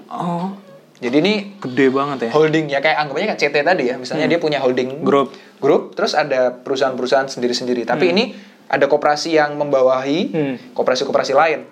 [0.06, 0.52] Oh,
[0.96, 2.30] Jadi ini gede banget ya.
[2.32, 5.28] holding ya kayak anggapannya kayak CT tadi ya misalnya dia punya holding Grup.
[5.58, 8.32] grup terus ada perusahaan-perusahaan sendiri-sendiri tapi ini
[8.66, 10.56] ada koperasi yang membawahi Hmm.
[10.72, 11.68] koperasi-koperasi lain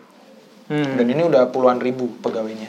[0.66, 0.92] Hmm.
[0.94, 2.68] dan ini udah puluhan ribu pegawainya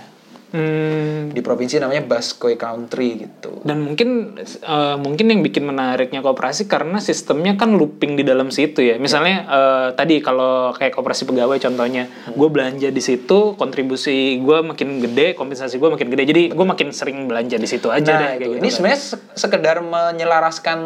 [0.55, 1.35] Hmm.
[1.35, 7.03] di provinsi namanya Basque Country gitu Dan mungkin eh, mungkin yang bikin menariknya kooperasi karena
[7.03, 8.95] sistemnya kan looping di dalam situ ya.
[8.95, 15.03] Misalnya eh, tadi kalau kayak kooperasi pegawai contohnya, gue belanja di situ, kontribusi gue makin
[15.03, 16.23] gede, kompensasi gue makin gede.
[16.23, 18.29] Jadi gue makin sering belanja di situ aja nah deh.
[18.39, 18.73] kayak gitu ini kan.
[18.79, 20.79] sebenarnya se- sekedar menyelaraskan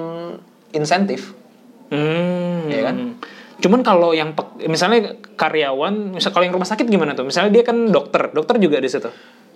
[0.74, 1.38] insentif
[1.89, 2.70] Hmm.
[2.70, 2.95] Iya kan?
[3.59, 4.32] Cuman kalau yang
[4.70, 7.28] misalnya karyawan, misal kalau yang rumah sakit gimana tuh?
[7.28, 9.09] Misalnya dia kan dokter, dokter juga di situ.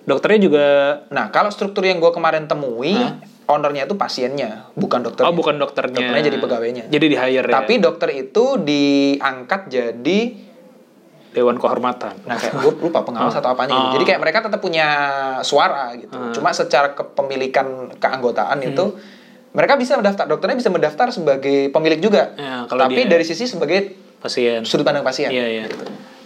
[0.04, 0.68] Dokternya juga
[1.08, 2.96] nah kalau struktur yang gue kemarin temui
[3.44, 5.96] ownernya itu pasiennya bukan dokternya oh bukan dokternya.
[5.96, 6.84] Dokternya jadi pegawainya.
[6.88, 7.54] Jadi di hire ya.
[7.54, 10.20] tapi dokter itu diangkat jadi
[11.34, 12.24] dewan kehormatan.
[12.30, 14.00] Nah kayak gue lupa pengawas atau apanya gitu.
[14.00, 14.88] Jadi kayak mereka tetap punya
[15.42, 16.16] suara gitu.
[16.16, 16.32] Hmm.
[16.32, 18.96] Cuma secara kepemilikan keanggotaan itu
[19.54, 22.34] mereka bisa mendaftar dokternya bisa mendaftar sebagai pemilik juga.
[22.38, 24.64] Ya, kalau Tapi dia- dari sisi sebagai Pasien.
[24.64, 25.28] sudut pandang pasien.
[25.30, 25.64] Iya iya.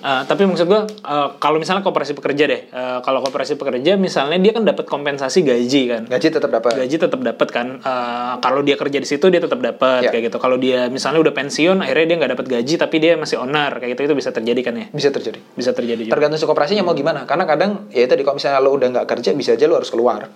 [0.08, 4.40] Eh, tapi maksud gua eh, kalau misalnya kooperasi pekerja deh, eh, kalau kooperasi pekerja misalnya
[4.40, 6.02] dia kan dapat kompensasi gaji kan.
[6.08, 6.80] Gaji tetap dapat.
[6.80, 7.68] Gaji tetap dapat kan.
[7.84, 10.16] Eh, kalau dia kerja di situ dia tetap dapat Ya.
[10.16, 10.40] kayak gitu.
[10.40, 14.00] Kalau dia misalnya udah pensiun akhirnya dia nggak dapat gaji tapi dia masih owner kayak
[14.00, 14.86] gitu itu bisa terjadi kan ya?
[14.96, 15.40] Bisa terjadi.
[15.60, 16.14] Bisa terjadi juga.
[16.16, 17.28] Tergantung si kooperasinya mau gimana.
[17.28, 20.32] Karena kadang ya tadi kalau misalnya lo udah nggak kerja bisa aja lo harus keluar.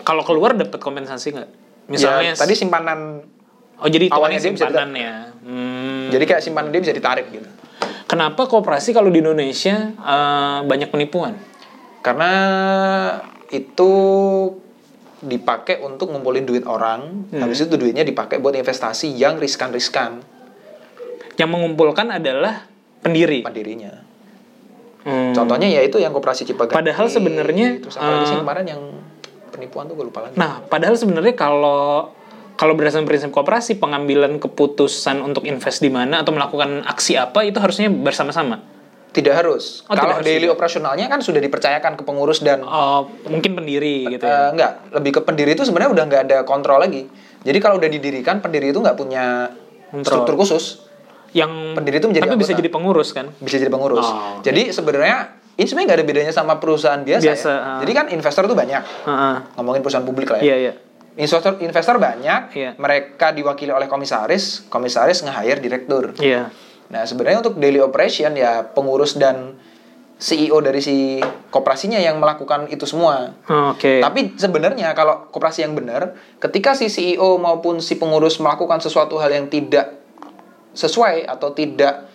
[0.00, 1.48] Kalau keluar dapat kompensasi nggak?
[1.92, 3.20] Misalnya ya, tadi simpanan.
[3.80, 5.32] oh jadi awalnya dia bisa ya.
[5.44, 6.08] Hmm.
[6.08, 7.59] Jadi kayak simpanan dia bisa ditarik gitu.
[8.10, 11.38] Kenapa kooperasi kalau di Indonesia eh, banyak penipuan?
[12.02, 12.32] Karena
[13.54, 13.92] itu
[15.20, 17.44] dipakai untuk ngumpulin duit orang, Hmm.
[17.44, 20.24] habis itu duitnya dipakai buat investasi yang riskan-riskan
[21.36, 22.66] Yang mengumpulkan adalah
[22.98, 23.44] pendiri.
[23.46, 23.94] pendirinya.
[25.06, 25.32] Hmm.
[25.32, 26.76] Contohnya ya itu yang koperasi Cipaganti.
[26.76, 28.82] Padahal sebenarnya, terus apa lagi sih eh, kemarin yang
[29.48, 30.36] penipuan tuh gue lupa lagi.
[30.36, 32.10] Nah, padahal sebenarnya kalau
[32.60, 37.56] kalau berdasarkan prinsip kooperasi, pengambilan keputusan untuk invest di mana atau melakukan aksi apa itu
[37.56, 38.60] harusnya bersama-sama.
[39.10, 39.82] Tidak harus.
[39.82, 40.54] Oh, Kalau tidak harus daily juga.
[40.54, 44.52] operasionalnya kan sudah dipercayakan ke pengurus dan Oh, mungkin pendiri gitu ya.
[44.52, 47.08] enggak, lebih ke pendiri itu sebenarnya udah nggak ada kontrol lagi.
[47.40, 49.50] Jadi kalau udah didirikan pendiri itu nggak punya
[49.88, 50.04] Kontrol.
[50.04, 50.84] struktur khusus,
[51.32, 53.32] Yang pendiri itu menjadi tapi bisa jadi pengurus kan?
[53.40, 54.04] bisa jadi pengurus.
[54.04, 54.44] Oh, oke.
[54.44, 57.24] Jadi sebenarnya ini sebenarnya nggak ada bedanya sama perusahaan biasa.
[57.24, 57.58] Biasa, ya.
[57.58, 57.78] ah.
[57.80, 58.82] Jadi kan investor tuh banyak.
[58.84, 59.34] Heeh.
[59.56, 60.44] Ngomongin perusahaan publik lah ya.
[60.44, 60.72] Iya, iya.
[61.20, 62.70] Investor investor banyak, Iya.
[62.74, 66.16] mereka diwakili oleh komisaris, komisaris nge-hire direktur.
[66.16, 66.48] Iya.
[66.88, 69.60] Nah, sebenarnya untuk daily operation ya pengurus dan
[70.16, 73.32] CEO dari si koperasinya yang melakukan itu semua.
[73.72, 74.00] Oke.
[74.00, 79.30] Tapi sebenarnya kalau koperasi yang benar, ketika si CEO maupun si pengurus melakukan sesuatu hal
[79.30, 79.96] yang tidak
[80.72, 82.08] sesuai atau tidak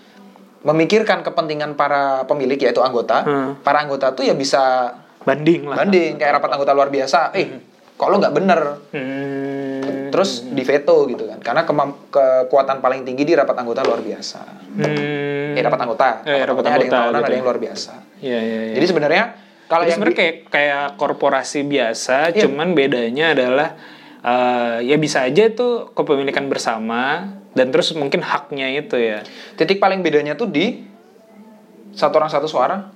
[0.61, 3.51] memikirkan kepentingan para pemilik yaitu anggota, Hmm.
[3.61, 5.77] para anggota tuh ya bisa Banding lah.
[5.79, 7.49] banding kayak rapat anggota luar biasa, eh
[7.95, 8.59] kok lo nggak bener,
[8.91, 10.11] Hmm.
[10.11, 14.39] terus di veto gitu kan, karena kekuatan paling tinggi di rapat anggota luar biasa.
[14.75, 15.55] Hmm.
[15.55, 17.35] Eh rapat anggota, Eh, rapat rapat anggotanya ada yang anggota tahunan, gitu ada ya.
[17.35, 17.91] yang luar biasa.
[18.19, 18.73] Iya, iya, iya.
[18.75, 19.23] Jadi sebenarnya
[19.65, 22.41] kalau yang sebenarnya kayak kayak korporasi biasa, Iya.
[22.45, 23.69] cuman bedanya adalah
[24.21, 29.21] eh, ya bisa aja itu kepemilikan bersama dan terus mungkin haknya itu ya.
[29.53, 30.81] titik paling bedanya tuh di
[31.93, 32.89] satu orang satu suara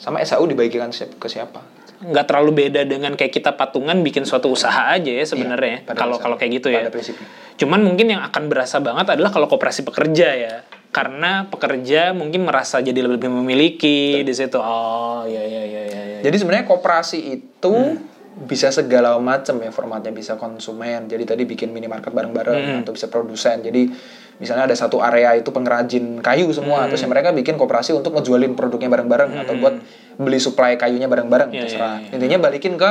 [0.00, 1.62] sama SAU dibagikan ke siapa.
[2.02, 5.98] Nggak terlalu beda dengan kayak kita patungan bikin suatu usaha aja ya sebenarnya Iya, pada
[6.02, 6.82] kalau kalau kayak gitu ya.
[6.82, 7.26] Pada prinsipnya.
[7.54, 10.54] Cuman mungkin yang akan berasa banget adalah kalau koperasi pekerja ya.
[10.92, 14.58] Karena pekerja mungkin merasa jadi lebih memiliki di situ.
[14.60, 15.82] Oh, iya iya iya.
[15.86, 16.18] iya.
[16.20, 18.48] Jadi sebenarnya koperasi itu Hmm.
[18.48, 23.60] bisa segala macam ya formatnya bisa konsumen jadi tadi bikin minimarket bareng-bareng atau bisa produsen
[23.60, 23.92] jadi
[24.40, 28.56] misalnya ada satu area itu pengrajin kayu semua terus ya mereka bikin koperasi untuk ngejualin
[28.56, 29.74] produknya bareng-bareng atau buat
[30.14, 32.14] beli supply kayunya bareng-bareng Iya, terserah iya, iya.
[32.14, 32.90] intinya balikin ke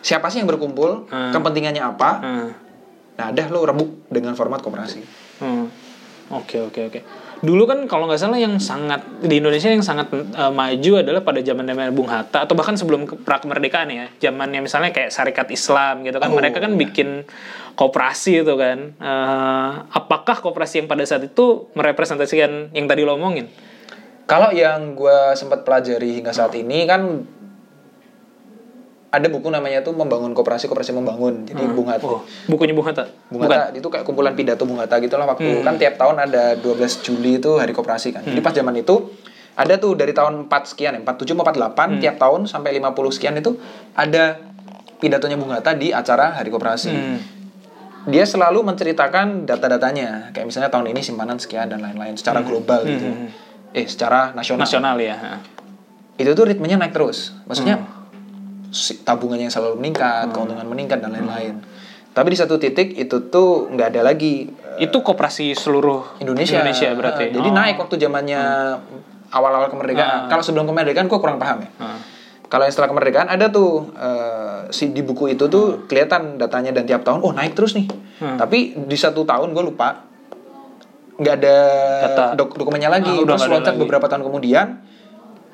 [0.00, 2.48] siapa sih yang berkumpul kepentingannya apa Hmm.
[3.14, 5.00] nah dah lo rebuk dengan format koperasi
[5.36, 5.66] Hmm.
[6.26, 7.00] Oke oke oke.
[7.38, 11.36] Dulu kan kalau nggak salah yang sangat di Indonesia yang sangat eh, maju adalah pada
[11.38, 14.08] zaman zaman Bung Hatta atau bahkan sebelum ke- pra kemerdekaan ya.
[14.22, 16.32] Zamannya misalnya kayak Syarikat Islam gitu kan.
[16.32, 17.28] Oh, Mereka kan bikin
[17.74, 18.96] koperasi itu kan.
[18.96, 23.52] Eh, apakah koperasi yang pada saat itu merepresentasikan yang tadi lo omongin?
[24.24, 27.28] Kalau yang gue sempat pelajari hingga saat ini kan
[29.14, 31.46] ada buku namanya tuh membangun koperasi koperasi membangun.
[31.46, 32.02] Jadi Bung Hatta.
[32.02, 33.06] Oh, bukunya Bung Hatta.
[33.30, 35.30] Bung Hatta itu kayak kumpulan pidato Bung Hatta gitu lah.
[35.30, 38.26] Waktu kan tiap tahun ada 12 Juli itu hari koperasi kan.
[38.26, 39.14] Jadi pas zaman itu
[39.54, 43.54] ada tuh dari tahun 4 sekian ya 47 48 tiap tahun sampai 50 sekian itu
[43.94, 44.42] ada
[44.98, 46.90] pidatonya Bung Hatta di acara hari koperasi.
[46.90, 47.20] Hmm.
[48.04, 50.28] dia selalu menceritakan data-datanya.
[50.36, 53.08] Kayak misalnya tahun ini simpanan sekian dan lain-lain secara global gitu
[53.74, 54.62] eh secara nasional.
[54.62, 55.42] Nasional ya.
[56.14, 57.34] itu tuh ritmenya naik terus.
[57.44, 57.82] Maksudnya
[58.70, 61.58] si- tabungannya yang selalu meningkat keuntungan meningkat dan lain-lain.
[62.10, 66.56] Tapi di satu titik itu tuh nggak ada lagi eh, Itu koperasi seluruh Indonesia.
[66.56, 67.24] Indonesia berarti.
[67.28, 67.52] Jadi Oh.
[67.52, 68.40] naik waktu zamannya
[69.28, 70.30] awal-awal kemerdekaan.
[70.30, 71.70] Kalau sebelum kemerdekaan gue kurang paham ya.
[71.76, 72.00] Hmm.
[72.44, 76.86] kalau yang setelah kemerdekaan ada tuh eh, si di buku itu tuh kelihatan datanya dan
[76.86, 77.90] tiap tahun oh naik terus nih.
[78.38, 80.06] Tapi di satu tahun gue lupa
[81.14, 81.56] nggak ada
[82.34, 83.08] dok- dokumennya lagi.
[83.08, 84.82] Ah, udah terus loncat beberapa tahun kemudian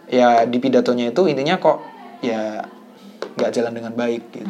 [0.07, 1.85] ya di pidatonya itu intinya kok
[2.21, 2.65] ya
[3.33, 4.49] nggak jalan dengan baik gitu.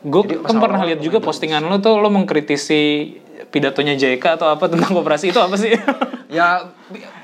[0.00, 3.14] Gue Jadi kan pas pernah awal-awal lihat juga postingan lo tuh lo mengkritisi
[3.48, 5.74] pidatonya JK atau apa tentang koperasi itu apa sih?
[6.30, 6.70] ya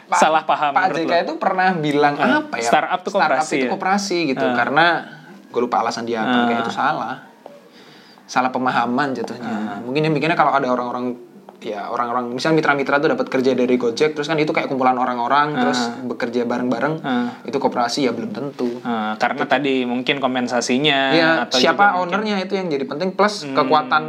[0.05, 1.15] Pak- Salah paham Pak JK lo.
[1.23, 2.67] itu pernah bilang Ah, apa ya?
[2.67, 3.71] startup tuh koperasi itu ya?
[3.71, 4.87] koperasi gitu karena
[5.47, 6.45] gue lupa alasan dia apa Ah.
[6.45, 7.15] kayak itu salah.
[8.25, 9.79] Salah pemahaman jatuhnya.
[9.81, 11.15] Mungkin yang bikinnya kalau ada orang-orang
[11.67, 15.57] ya orang-orang misalnya mitra-mitra tuh dapat kerja dari Gojek terus kan itu kayak kumpulan orang-orang
[15.57, 17.41] terus bekerja bareng-bareng Ah.
[17.43, 22.53] itu koperasi ya belum tentu Nah, karena tadi mungkin kompensasinya ya atau siapa ownernya itu
[22.53, 24.03] yang jadi penting plus kekuatan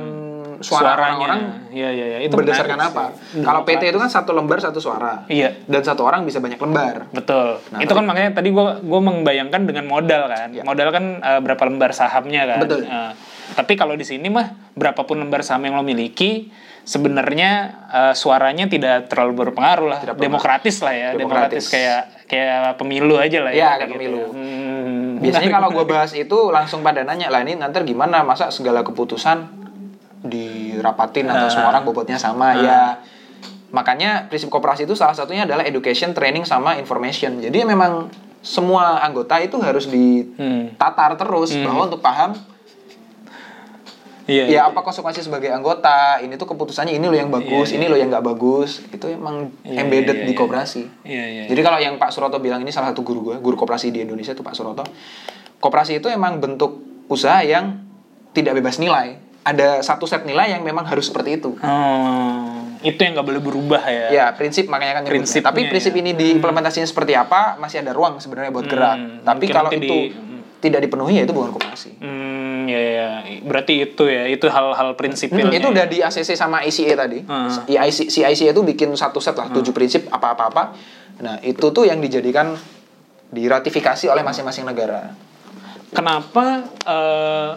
[0.58, 0.96] suara suaranya.
[0.98, 1.40] orang-orang
[1.70, 2.18] Iya iya iya.
[2.22, 3.40] Itu berdasarkan apa sih.
[3.42, 5.52] kalau PT itu kan satu lembar satu suara Iya.
[5.66, 7.60] dan satu orang bisa banyak lembar Betul.
[7.70, 10.56] Nah, itu kan makanya tadi gua gua membayangkan dengan modal kan.
[10.58, 12.60] Modal kan eh, berapa lembar sahamnya kan.
[12.62, 12.84] Betul.
[12.84, 13.12] Eh,
[13.54, 16.50] tapi kalau di sini mah berapapun lembar saham yang lo miliki
[16.86, 17.52] sebenarnya
[17.90, 20.00] eh, suaranya tidak terlalu berpengaruh lah.
[20.06, 20.16] Tidak.
[20.22, 21.10] Demokratis lah ya.
[21.18, 21.74] Demokratis, Demokratis.
[21.74, 23.72] kayak kayak pemilu aja lah Iya, ya.
[23.82, 24.18] kayak pemilu.
[24.22, 24.32] gitu.
[24.32, 25.12] Hmm.
[25.20, 29.66] Biasanya kalau gue bahas itu langsung pada nanya lah ini nanti gimana masa segala keputusan
[30.26, 32.98] dirapatin atau semua orang bobotnya sama ya
[33.70, 38.10] makanya prinsip koperasi itu salah satunya adalah education training sama information jadi memang
[38.42, 42.34] semua anggota itu harus ditatar terus bahwa untuk paham
[44.26, 44.44] Iya.
[44.48, 48.10] ya apa konsekuensi sebagai anggota ini tuh keputusannya ini lo yang bagus ini lo yang
[48.10, 50.36] nggak bagus itu emang Iya, iya, embedded di iya.
[50.36, 51.44] koperasi Iya iya.
[51.46, 54.32] jadi kalau yang Pak Suroto bilang ini salah satu guru gue, guru koperasi di Indonesia
[54.32, 54.82] itu Pak Suroto.
[55.56, 57.80] Koperasi itu emang bentuk usaha yang
[58.32, 59.18] tidak bebas nilai.
[59.42, 61.54] Ada satu set nilai yang memang harus seperti itu.
[61.56, 62.50] Oh,
[62.82, 64.08] itu yang nggak boleh berubah ya.
[64.12, 65.04] Ya, prinsip makanya kan.
[65.06, 66.02] Prinsipnya, Tapi prinsip ya.
[66.02, 68.96] ini diimplementasinya seperti apa masih ada ruang sebenarnya buat gerak.
[68.96, 70.12] Hmm, Tapi mungkin kalau itu di-
[70.60, 71.90] tidak dipenuhi ya itu bukan koperasi.
[71.98, 73.08] Hmm, ya, ya,
[73.46, 75.48] berarti itu ya, itu hal-hal prinsipil.
[75.48, 77.20] Hmm, itu udah di ACC sama ICA tadi.
[77.24, 77.50] Hmm.
[77.88, 80.76] Si ICA itu bikin satu set lah, tujuh prinsip apa-apa-apa.
[81.22, 82.58] Nah, itu tuh yang dijadikan
[83.32, 85.16] diratifikasi oleh masing-masing negara.
[85.96, 87.52] Kenapa eh,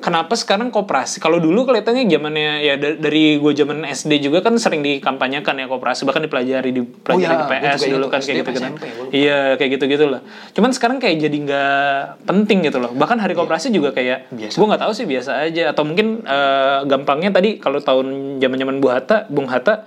[0.00, 1.20] kenapa sekarang koperasi?
[1.20, 5.68] Kalau dulu kelihatannya zamannya ya da- dari gue zaman SD juga kan sering dikampanyekan ya
[5.68, 8.72] koperasi bahkan dipelajari di pelajari iya, di PS dulu kan kayak gitu kan.
[9.12, 10.20] Iya, kayak gitu-gitu lah.
[10.56, 12.90] Cuman sekarang kayak jadi nggak penting gitu loh.
[12.96, 14.56] Bahkan hari koperasi juga kayak Biasa.
[14.56, 18.88] gue nggak tahu sih biasa aja atau mungkin eh, gampangnya tadi kalau tahun zaman-zaman Bu
[18.90, 19.86] Hatta, Bung Hatta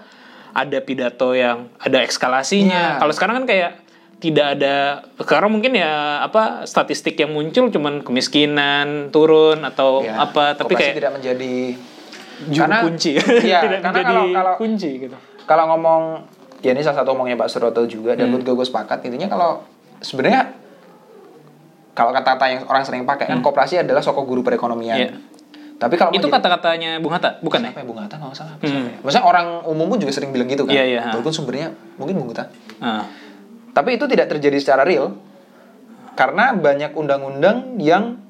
[0.53, 2.97] ada pidato yang ada ekskalasinya.
[2.97, 2.99] Iya.
[3.01, 3.82] Kalau sekarang kan kayak
[4.23, 10.55] tidak ada sekarang mungkin ya apa statistik yang muncul cuman kemiskinan turun atau Ya, apa
[10.55, 11.53] tapi kayak tidak menjadi
[12.49, 16.03] karena- kunci Iya, tidak karena menjadi kalau- kalau- kunci gitu kalau ngomong
[16.63, 18.39] ya ini salah satu omongnya Pak Suroto juga dan Hmm.
[18.39, 19.59] gue gue sepakat intinya kalau
[19.99, 20.55] sebenarnya
[21.93, 24.97] kalau kata-kata yang orang sering pakai kan koperasi adalah sokok guru perekonomian.
[24.97, 25.03] Hmm.
[25.03, 25.11] Iya.
[25.73, 28.65] Tapi kalau itu kata-katanya Bung Hatta bukan ya apa ya Bung Hatta nggak salah siapa
[28.65, 29.03] ya?
[29.03, 30.71] Maksudnya orang umum pun juga sering bilang gitu kan.
[30.71, 31.01] Iya, iya.
[31.11, 31.69] Walaupun sumbernya
[31.99, 32.47] mungkin Bung Hatta.
[32.79, 33.03] Ah.
[33.73, 35.17] Tapi itu tidak terjadi secara real
[36.13, 38.21] karena banyak undang-undang yang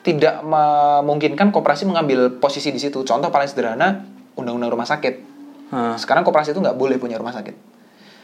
[0.00, 3.04] tidak memungkinkan koperasi mengambil posisi di situ.
[3.04, 5.14] Contoh paling sederhana undang-undang rumah sakit.
[5.68, 6.00] Ah.
[6.00, 7.52] Sekarang koperasi itu nggak boleh punya rumah sakit.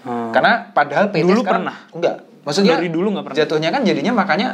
[0.02, 0.32] Ah.
[0.32, 1.76] Karena padahal PT Dulu sekarang pernah?
[1.92, 2.16] enggak.
[2.40, 3.36] Maksudnya Dari dulu nggak pernah?
[3.36, 4.48] Jatuhnya kan jadinya makanya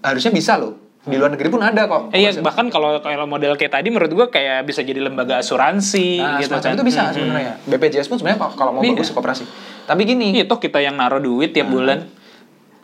[0.00, 0.80] harusnya bisa loh.
[1.04, 2.16] Di luar negeri pun ada kok.
[2.16, 6.16] Eh, iya bahkan kalau kalau model kayak tadi menurut gua kayak bisa jadi lembaga asuransi
[6.16, 6.72] Nah, gitu kan.
[6.72, 7.12] itu bisa Hmm.
[7.12, 7.54] sebenarnya.
[7.68, 8.96] BPJS pun sebenarnya kalau mau Iya.
[8.96, 9.44] bagus koperasi.
[9.84, 12.08] Tapi gini, Iya toh kita yang naruh duit tiap bulan.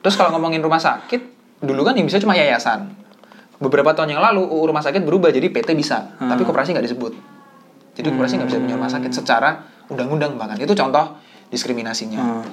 [0.00, 1.20] terus kalau ngomongin rumah sakit,
[1.60, 2.88] dulu kan yang bisa cuma yayasan.
[3.60, 6.32] Beberapa tahun yang lalu UU rumah sakit berubah jadi PT bisa, Hmm.
[6.32, 7.12] tapi koperasi nggak disebut.
[7.92, 10.56] Jadi koperasi nggak bisa punya rumah sakit secara undang-undang bahkan.
[10.56, 11.20] Itu contoh
[11.52, 12.16] diskriminasinya.
[12.16, 12.44] Hmm.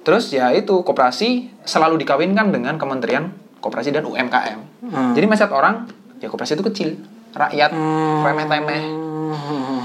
[0.00, 4.58] Terus ya itu koperasi selalu dikawinkan dengan Kementerian Koperasi dan UMKM.
[4.88, 5.12] Hmm.
[5.12, 5.84] Jadi mindset orang
[6.16, 6.88] ya koperasi itu kecil,
[7.34, 7.76] rakyat
[8.24, 8.82] remeh-temeh.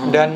[0.07, 0.29] Dan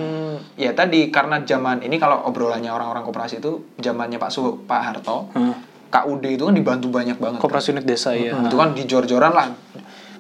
[0.58, 5.30] ya tadi karena zaman ini kalau obrolannya orang-orang koperasi itu zamannya Pak Su Pak Harto,
[5.32, 5.53] Hmm.
[5.88, 7.39] KUD itu kan dibantu banyak banget.
[7.39, 8.36] Koperasi unit desa ya.
[8.36, 9.47] Hmm, Itu kan dijor-joran lah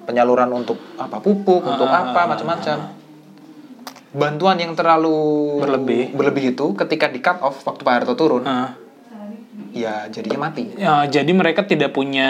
[0.01, 2.07] penyaluran untuk apa pupuk, untuk Ah.
[2.07, 2.95] apa macam-macam.
[4.09, 5.11] Bantuan yang terlalu
[5.59, 6.15] Berlebih.
[6.15, 8.79] berlebih itu ketika di cut off waktu Pak Harto turun, Ah.
[9.69, 10.71] ya jadinya mati.
[10.73, 12.29] Ya, jadi mereka tidak punya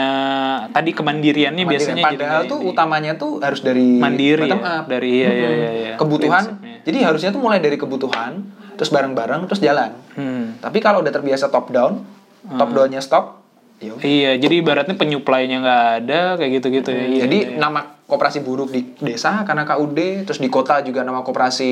[0.67, 1.77] tadi kemandiriannya Mandiri.
[1.77, 5.93] biasanya Padahal jadi tuh utamanya tuh harus dari mandiri ya, dari iya iya iya, iya.
[5.95, 6.43] kebutuhan.
[6.87, 8.47] Jadi harusnya tuh mulai dari kebutuhan,
[8.79, 9.91] terus bareng-bareng, terus jalan.
[10.15, 10.55] Hmm.
[10.63, 11.99] Tapi kalau udah terbiasa top down,
[12.47, 13.43] top downnya stop,
[13.83, 14.07] ya udah.
[14.07, 17.03] Iya, jadi ibaratnya penyuplainya nggak ada kayak gitu-gitu ya.
[17.03, 17.59] Iya, Jadi iya.
[17.59, 21.71] nama koperasi buruk di desa karena KUD, terus di kota juga nama koperasi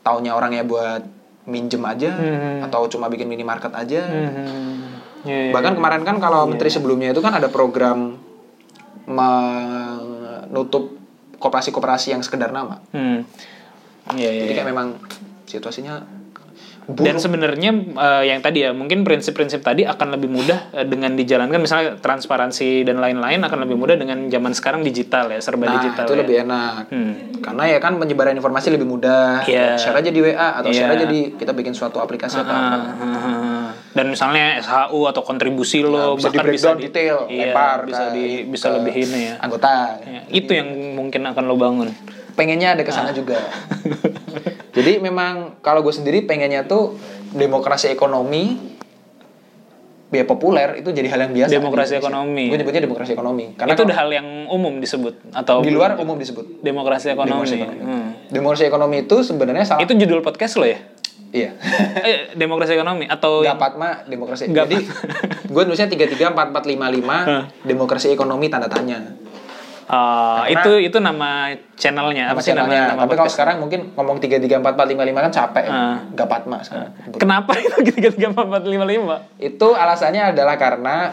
[0.00, 1.04] taunya orangnya buat
[1.44, 2.64] minjem aja Hmm.
[2.64, 4.00] atau cuma bikin minimarket aja.
[4.08, 4.80] Hmm.
[5.28, 5.52] Iya, iya.
[5.52, 8.16] Bahkan kemarin kan kalau menteri sebelumnya itu kan ada program
[9.04, 10.94] menutup
[11.36, 12.78] koperasi-koperasi yang sekedar nama.
[12.94, 13.26] Hmm.
[14.10, 14.42] Iya, iya.
[14.42, 14.88] Jadi kayak memang
[15.44, 16.02] situasinya
[16.82, 17.22] Dan buruk.
[17.22, 21.94] sebenarnya eh, yang tadi ya mungkin prinsip-prinsip tadi akan lebih mudah eh, dengan dijalankan misalnya
[21.96, 26.02] transparansi dan lain-lain akan lebih mudah dengan zaman sekarang digital ya serba nah, digital.
[26.02, 26.18] itu ya.
[26.18, 26.82] lebih enak.
[26.90, 27.14] Hmm.
[27.38, 29.46] Karena ya kan penyebaran informasi lebih mudah.
[29.46, 29.78] Iya.
[29.78, 30.98] Share aja di WA atau share Iya.
[30.98, 32.76] aja di kita bikin suatu aplikasi atau apa.
[32.98, 37.40] Ah, Dan misalnya SHU atau kontribusi lo Nah, bisa di bahkan breakdown di- detail, iya,
[37.46, 39.34] lempar bisa ke- di bisa lebih ini ya.
[39.38, 40.02] Anggota.
[40.02, 40.66] Ya, Itu yang
[40.98, 41.88] mungkin akan lo bangun.
[42.32, 42.96] Pengennya ada ke Ah.
[42.98, 43.38] sana juga.
[44.72, 46.96] Jadi memang kalau gue sendiri pengennya tuh
[47.30, 48.72] demokrasi ekonomi
[50.08, 51.50] biar populer itu jadi hal yang biasa.
[51.50, 52.52] Demokrasi ekonomi.
[52.52, 53.56] Gue nyebutnya demokrasi ekonomi.
[53.56, 57.32] Karena itu udah hal yang umum disebut atau di luar umum disebut demokrasi ekonomi.
[57.32, 57.80] demokrasi ekonomi.
[57.82, 58.08] Hmm.
[58.28, 59.80] Demokrasi ekonomi itu sebenarnya salah.
[59.80, 60.80] Itu judul podcast lo ya?
[61.32, 61.56] Iya.
[62.04, 64.52] eh, demokrasi ekonomi atau yang- Gapat mah demokrasi.
[64.52, 64.68] Gapat.
[64.68, 64.76] Jadi
[65.48, 67.16] gue nulisnya tiga tiga empat empat lima lima
[67.64, 69.16] demokrasi ekonomi tanda tanya.
[69.92, 72.96] Eh, itu itu nama channelnya apa sih namanya?
[72.96, 76.00] Nama Tapi kalau sekarang mungkin ngomong tiga tiga empat empat lima lima kan capek, uh,
[76.16, 76.64] gak patma.
[76.64, 76.88] Uh,
[77.20, 79.28] kenapa itu tiga tiga empat empat lima lima?
[79.36, 81.12] Itu alasannya adalah karena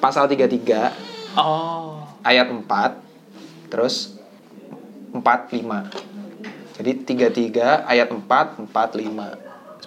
[0.00, 0.96] pasal tiga tiga
[1.36, 2.00] oh.
[2.24, 2.96] ayat empat
[3.68, 4.16] terus
[5.12, 5.92] empat lima.
[6.80, 9.36] Jadi tiga tiga ayat empat empat lima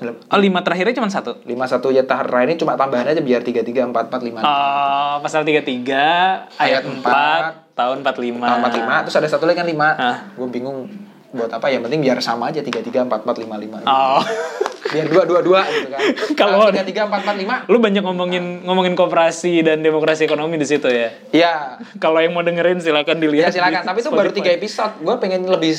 [0.04, 1.40] oh, lima terakhirnya cuma satu?
[1.48, 4.40] Lima satu ya tahara ini cuma tambahan aja biar tiga tiga empat empat lima.
[4.44, 6.06] Oh, pasal tiga tiga
[6.60, 8.48] ayat empat tahun empat lima.
[8.48, 9.90] Tahun empat lima terus ada satu lagi kan lima.
[9.96, 10.18] Ah.
[10.36, 10.92] Gue bingung
[11.36, 13.78] buat apa ya penting biar sama aja tiga tiga empat empat lima lima.
[13.88, 14.24] Oh.
[14.86, 15.62] Biar dua dua dua.
[15.64, 16.00] Gitu kan.
[16.40, 17.56] Kalau tiga tiga empat empat lima.
[17.72, 18.72] Lu banyak ngomongin nah.
[18.72, 21.10] ngomongin kooperasi dan demokrasi ekonomi di situ ya.
[21.32, 21.54] Iya.
[22.04, 23.52] Kalau yang mau dengerin silakan dilihat.
[23.52, 23.88] Ya silakan.
[23.88, 25.00] Tapi itu baru tiga episode.
[25.00, 25.76] Gue pengen lebih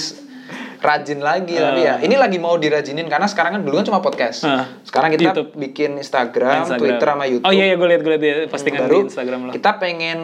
[0.80, 2.00] rajin lagi tapi ya.
[2.00, 4.44] Ini lagi mau dirajinin karena sekarang kan dulu kan cuma podcast.
[4.44, 4.68] Ah.
[4.82, 5.50] Sekarang kita YouTube.
[5.56, 6.80] bikin Instagram, Instagram.
[6.80, 7.48] Twitter sama YouTube.
[7.48, 9.50] Oh iya iya gue lihat gue lihat ya, postingan baru di Instagram lo.
[9.52, 10.18] kita pengen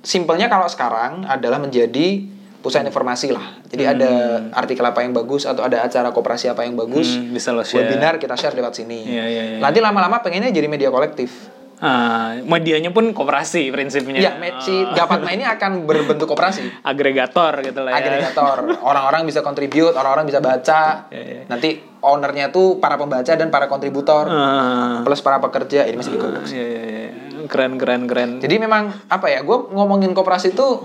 [0.00, 2.24] simpelnya kalau sekarang adalah menjadi
[2.60, 3.60] pusat informasi lah.
[3.72, 4.12] Jadi ada
[4.52, 7.16] artikel apa yang bagus atau ada acara koperasi apa yang bagus.
[7.16, 7.88] Hmm, bisa lo share.
[7.88, 9.08] Webinar kita share lewat sini.
[9.08, 9.58] Iya, iya, iya.
[9.58, 11.32] Nanti lama-lama pengennya jadi media kolektif.
[11.80, 14.20] Ah, medianya pun koperasi prinsipnya.
[14.20, 16.60] Iya, si Gapatma ini akan berbentuk koperasi.
[16.90, 18.04] agregator gitu lah ya.
[18.04, 21.42] agregator orang-orang bisa contribute orang-orang bisa baca Iya, iya.
[21.48, 26.18] nanti ownernya tuh para pembaca dan para kontributor Ah, plus para pekerja ini masih di
[26.20, 27.08] iya, iya, iya.
[27.48, 28.30] Keren keren keren.
[28.38, 30.84] jadi memang apa ya gue ngomongin koperasi itu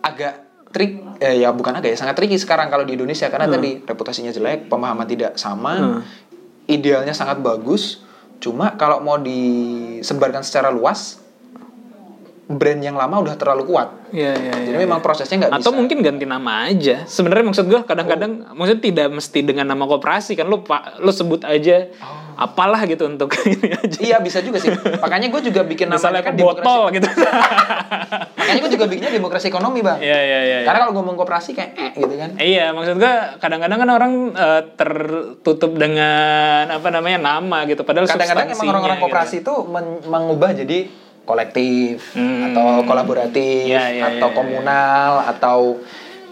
[0.00, 0.34] agak
[0.70, 4.30] trik eh, ya bukan agak ya sangat tricky sekarang kalau di Indonesia karena tadi reputasinya
[4.30, 6.00] jelek pemahaman tidak sama
[6.64, 8.00] idealnya sangat bagus
[8.42, 11.22] cuma kalau mau disebarkan secara luas
[12.50, 14.52] brand yang lama udah terlalu kuat Iya iya.
[14.68, 14.84] jadi iya.
[14.84, 17.08] memang prosesnya nggak bisa Atau mungkin ganti nama aja.
[17.08, 21.48] Sebenarnya maksud gue kadang-kadang maksudnya tidak mesti dengan nama koperasi kan lu pak lu sebut
[21.48, 21.88] aja
[22.42, 23.98] apalah gitu untuk ini aja.
[23.98, 24.74] Iya bisa juga sih.
[24.74, 26.66] Makanya gue juga bikin namanya Misalnya kan demokrasi.
[26.66, 27.06] botol gitu.
[28.42, 29.98] Makanya gue juga bikinnya demokrasi ekonomi bang.
[29.98, 30.56] Iya iya iya.
[30.58, 30.66] iya.
[30.66, 32.30] Karena kalau ngomong koperasi kayak eh gitu kan.
[32.36, 37.82] Iya, maksud gue kadang-kadang kan orang eh, tertutup dengan apa namanya nama gitu.
[37.82, 39.06] Padahal Kadang-kadang emang orang-orang gitu.
[39.06, 40.90] koperasi itu men- mengubah jadi
[41.22, 42.50] kolektif Hmm.
[42.50, 45.78] atau kolaboratif Iya, iya, atau iya, komunal atau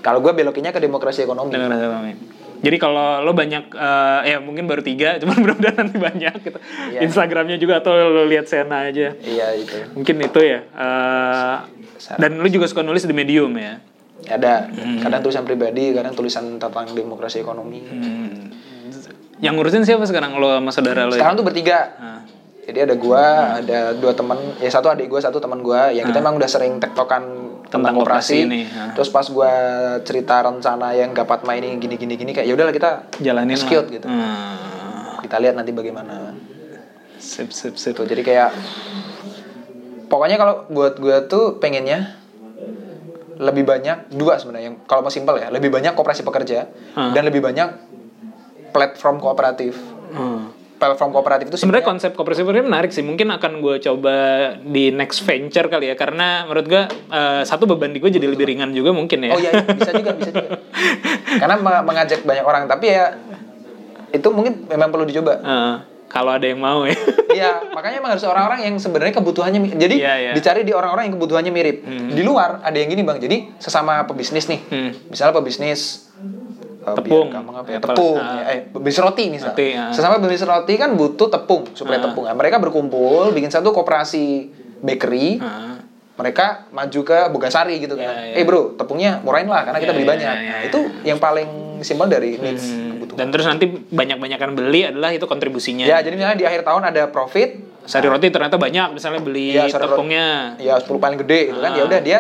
[0.01, 1.55] kalau gue belokinnya ke demokrasi ekonomi.
[1.55, 2.13] Demokrasi ekonomi.
[2.61, 6.59] Jadi kalau lo banyak eh, ya mungkin baru tiga, cuman mudah-mudahan nanti banyak gitu.
[6.93, 7.01] Iya.
[7.09, 9.17] Instagramnya juga atau lo lihat Sena aja.
[9.17, 9.97] Iya itu.
[9.97, 10.61] Mungkin itu ya.
[10.65, 11.57] eh,
[12.21, 13.81] dan lo juga suka nulis di Medium ya.
[14.29, 14.69] Ada.
[15.01, 17.81] Kadang tulisan pribadi, kadang tulisan tentang demokrasi ekonomi.
[19.41, 21.17] Yang ngurusin siapa sekarang lo sama saudara lo?
[21.17, 21.25] ya?
[21.25, 21.79] Sekarang tuh bertiga.
[21.97, 22.21] Ah.
[22.61, 25.89] Jadi ada gua, ada dua teman, ya satu adik gua, satu teman gua.
[25.91, 27.25] Yang kita emang udah sering tektokan
[27.71, 28.37] tentang, Tentang koperasi koperasi.
[28.43, 28.91] ini, ah.
[28.93, 29.53] Terus pas gua
[30.01, 33.87] cerita rencana yang gapat main ini gini gini gini kayak ya udahlah kita Jalanin lah.
[33.87, 34.07] gitu.
[34.07, 35.19] Hmm.
[35.21, 36.35] Kita lihat nanti bagaimana.
[37.17, 37.95] Sip, sip, sip.
[37.95, 38.51] Tuh, jadi kayak
[40.07, 42.19] pokoknya kalau buat gua tuh pengennya
[43.37, 47.09] lebih banyak dua sebenarnya yang kalau mau simpel ya lebih banyak koperasi pekerja Ah.
[47.11, 47.73] dan lebih banyak
[48.69, 49.79] platform kooperatif
[50.11, 50.51] Hmm.
[50.81, 53.05] Platform kooperatif itu Sebenarnya konsep koperasi ini menarik sih.
[53.05, 54.17] Mungkin akan gue coba
[54.57, 55.95] di next venture kali ya.
[55.95, 59.31] Karena menurut gue eh, satu beban di gue jadi lebih ringan juga mungkin ya.
[59.31, 60.57] Oh iya, iya, bisa juga, bisa juga.
[61.37, 63.15] Karena me- mengajak banyak orang, tapi ya
[64.11, 65.39] itu mungkin memang perlu dicoba.
[65.39, 65.75] Eh,
[66.11, 66.97] kalau ada yang mau ya.
[67.31, 70.33] Iya, makanya emang harus orang-orang yang sebenarnya kebutuhannya jadi Iya, iya.
[70.35, 71.87] dicari di orang-orang yang kebutuhannya mirip.
[71.87, 73.23] Di luar ada yang gini, Bang.
[73.23, 74.59] Jadi sesama pebisnis nih.
[74.67, 74.91] Hmm.
[75.07, 76.11] Misalnya pebisnis
[76.83, 77.27] eh, Tepung.
[77.29, 77.77] gampang apa ya?
[77.77, 78.37] Apa- Tepung, ah.
[78.37, 79.53] ya, eh pebisnis roti misalnya.
[79.53, 79.91] Roti, ah.
[79.91, 82.25] Sesama pebisnis roti kan butuh tepung, supaya tepung.
[82.25, 85.39] Nah, mereka berkumpul bikin satu koperasi bakery.
[85.39, 85.69] Ah.
[86.13, 88.13] mereka maju ke Bogasari gitu kan.
[88.13, 88.37] Iya, iya.
[88.37, 90.29] Eh bro, tepungnya murahin lah karena kita Iya, beli iya, banyak.
[90.29, 90.69] iya, Nah, iya.
[90.69, 91.49] itu yang paling
[91.81, 92.93] simpel dari needs Hmm.
[92.93, 93.17] kebutuhan.
[93.17, 95.81] Dan terus nanti banyak-banyakan beli adalah itu kontribusinya.
[95.83, 98.93] Ya, jadi misalnya di akhir tahun ada profit, Sari roti ternyata banyak.
[98.93, 99.81] Misalnya beli Iya, roti.
[99.81, 100.27] tepungnya.
[100.61, 101.73] ya 10 paling gede gitu kan.
[101.73, 102.19] Ya udah dia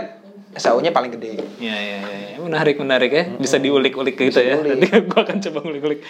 [0.50, 1.38] SAU-nya paling gede.
[1.62, 2.36] Ya, ya, ya, ya.
[2.42, 3.24] menarik, menarik ya.
[3.38, 4.58] Bisa diulik-ulik gitu ya.
[4.58, 4.82] diulik.
[4.82, 6.00] Nanti gue akan coba ngulik-ulik.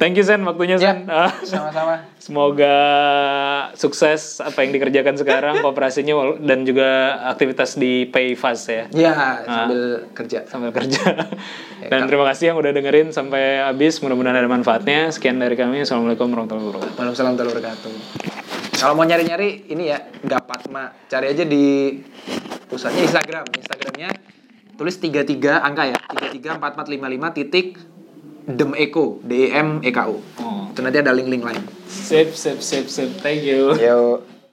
[0.00, 0.98] Thank you Sen, waktunya Ya, Sen.
[1.04, 2.08] Ah, sama-sama.
[2.24, 2.76] Semoga
[3.76, 8.84] sukses apa yang dikerjakan sekarang, kooperasinya dan juga aktivitas di Payfast ya.
[8.96, 9.12] Ya,
[9.44, 10.38] sambil kerja.
[10.48, 11.28] Sambil kerja.
[11.92, 14.00] Dan terima kasih yang udah dengerin sampai habis.
[14.00, 15.12] Mudah-mudahan ada manfaatnya.
[15.12, 15.84] Sekian dari kami.
[15.84, 16.96] Assalamualaikum warahmatullahi wabarakatuh.
[16.96, 18.49] Waalaikumsalam warahmatullahi wabarakatuh.
[18.80, 20.96] Kalau mau nyari-nyari ini ya, Gapatma.
[21.04, 22.00] Cari aja di
[22.64, 23.44] pusatnya Instagram.
[23.52, 24.08] Instagramnya
[24.80, 25.98] tulis 33 angka ya.
[26.16, 27.76] 334455 titik
[28.48, 30.16] Dem Eko, D E M E K O.
[30.40, 30.72] Oh.
[30.72, 31.60] Itu nanti ada link-link lain.
[31.84, 33.20] Sip, sip, sip, sip.
[33.20, 33.76] Thank you.
[33.76, 34.24] Yo.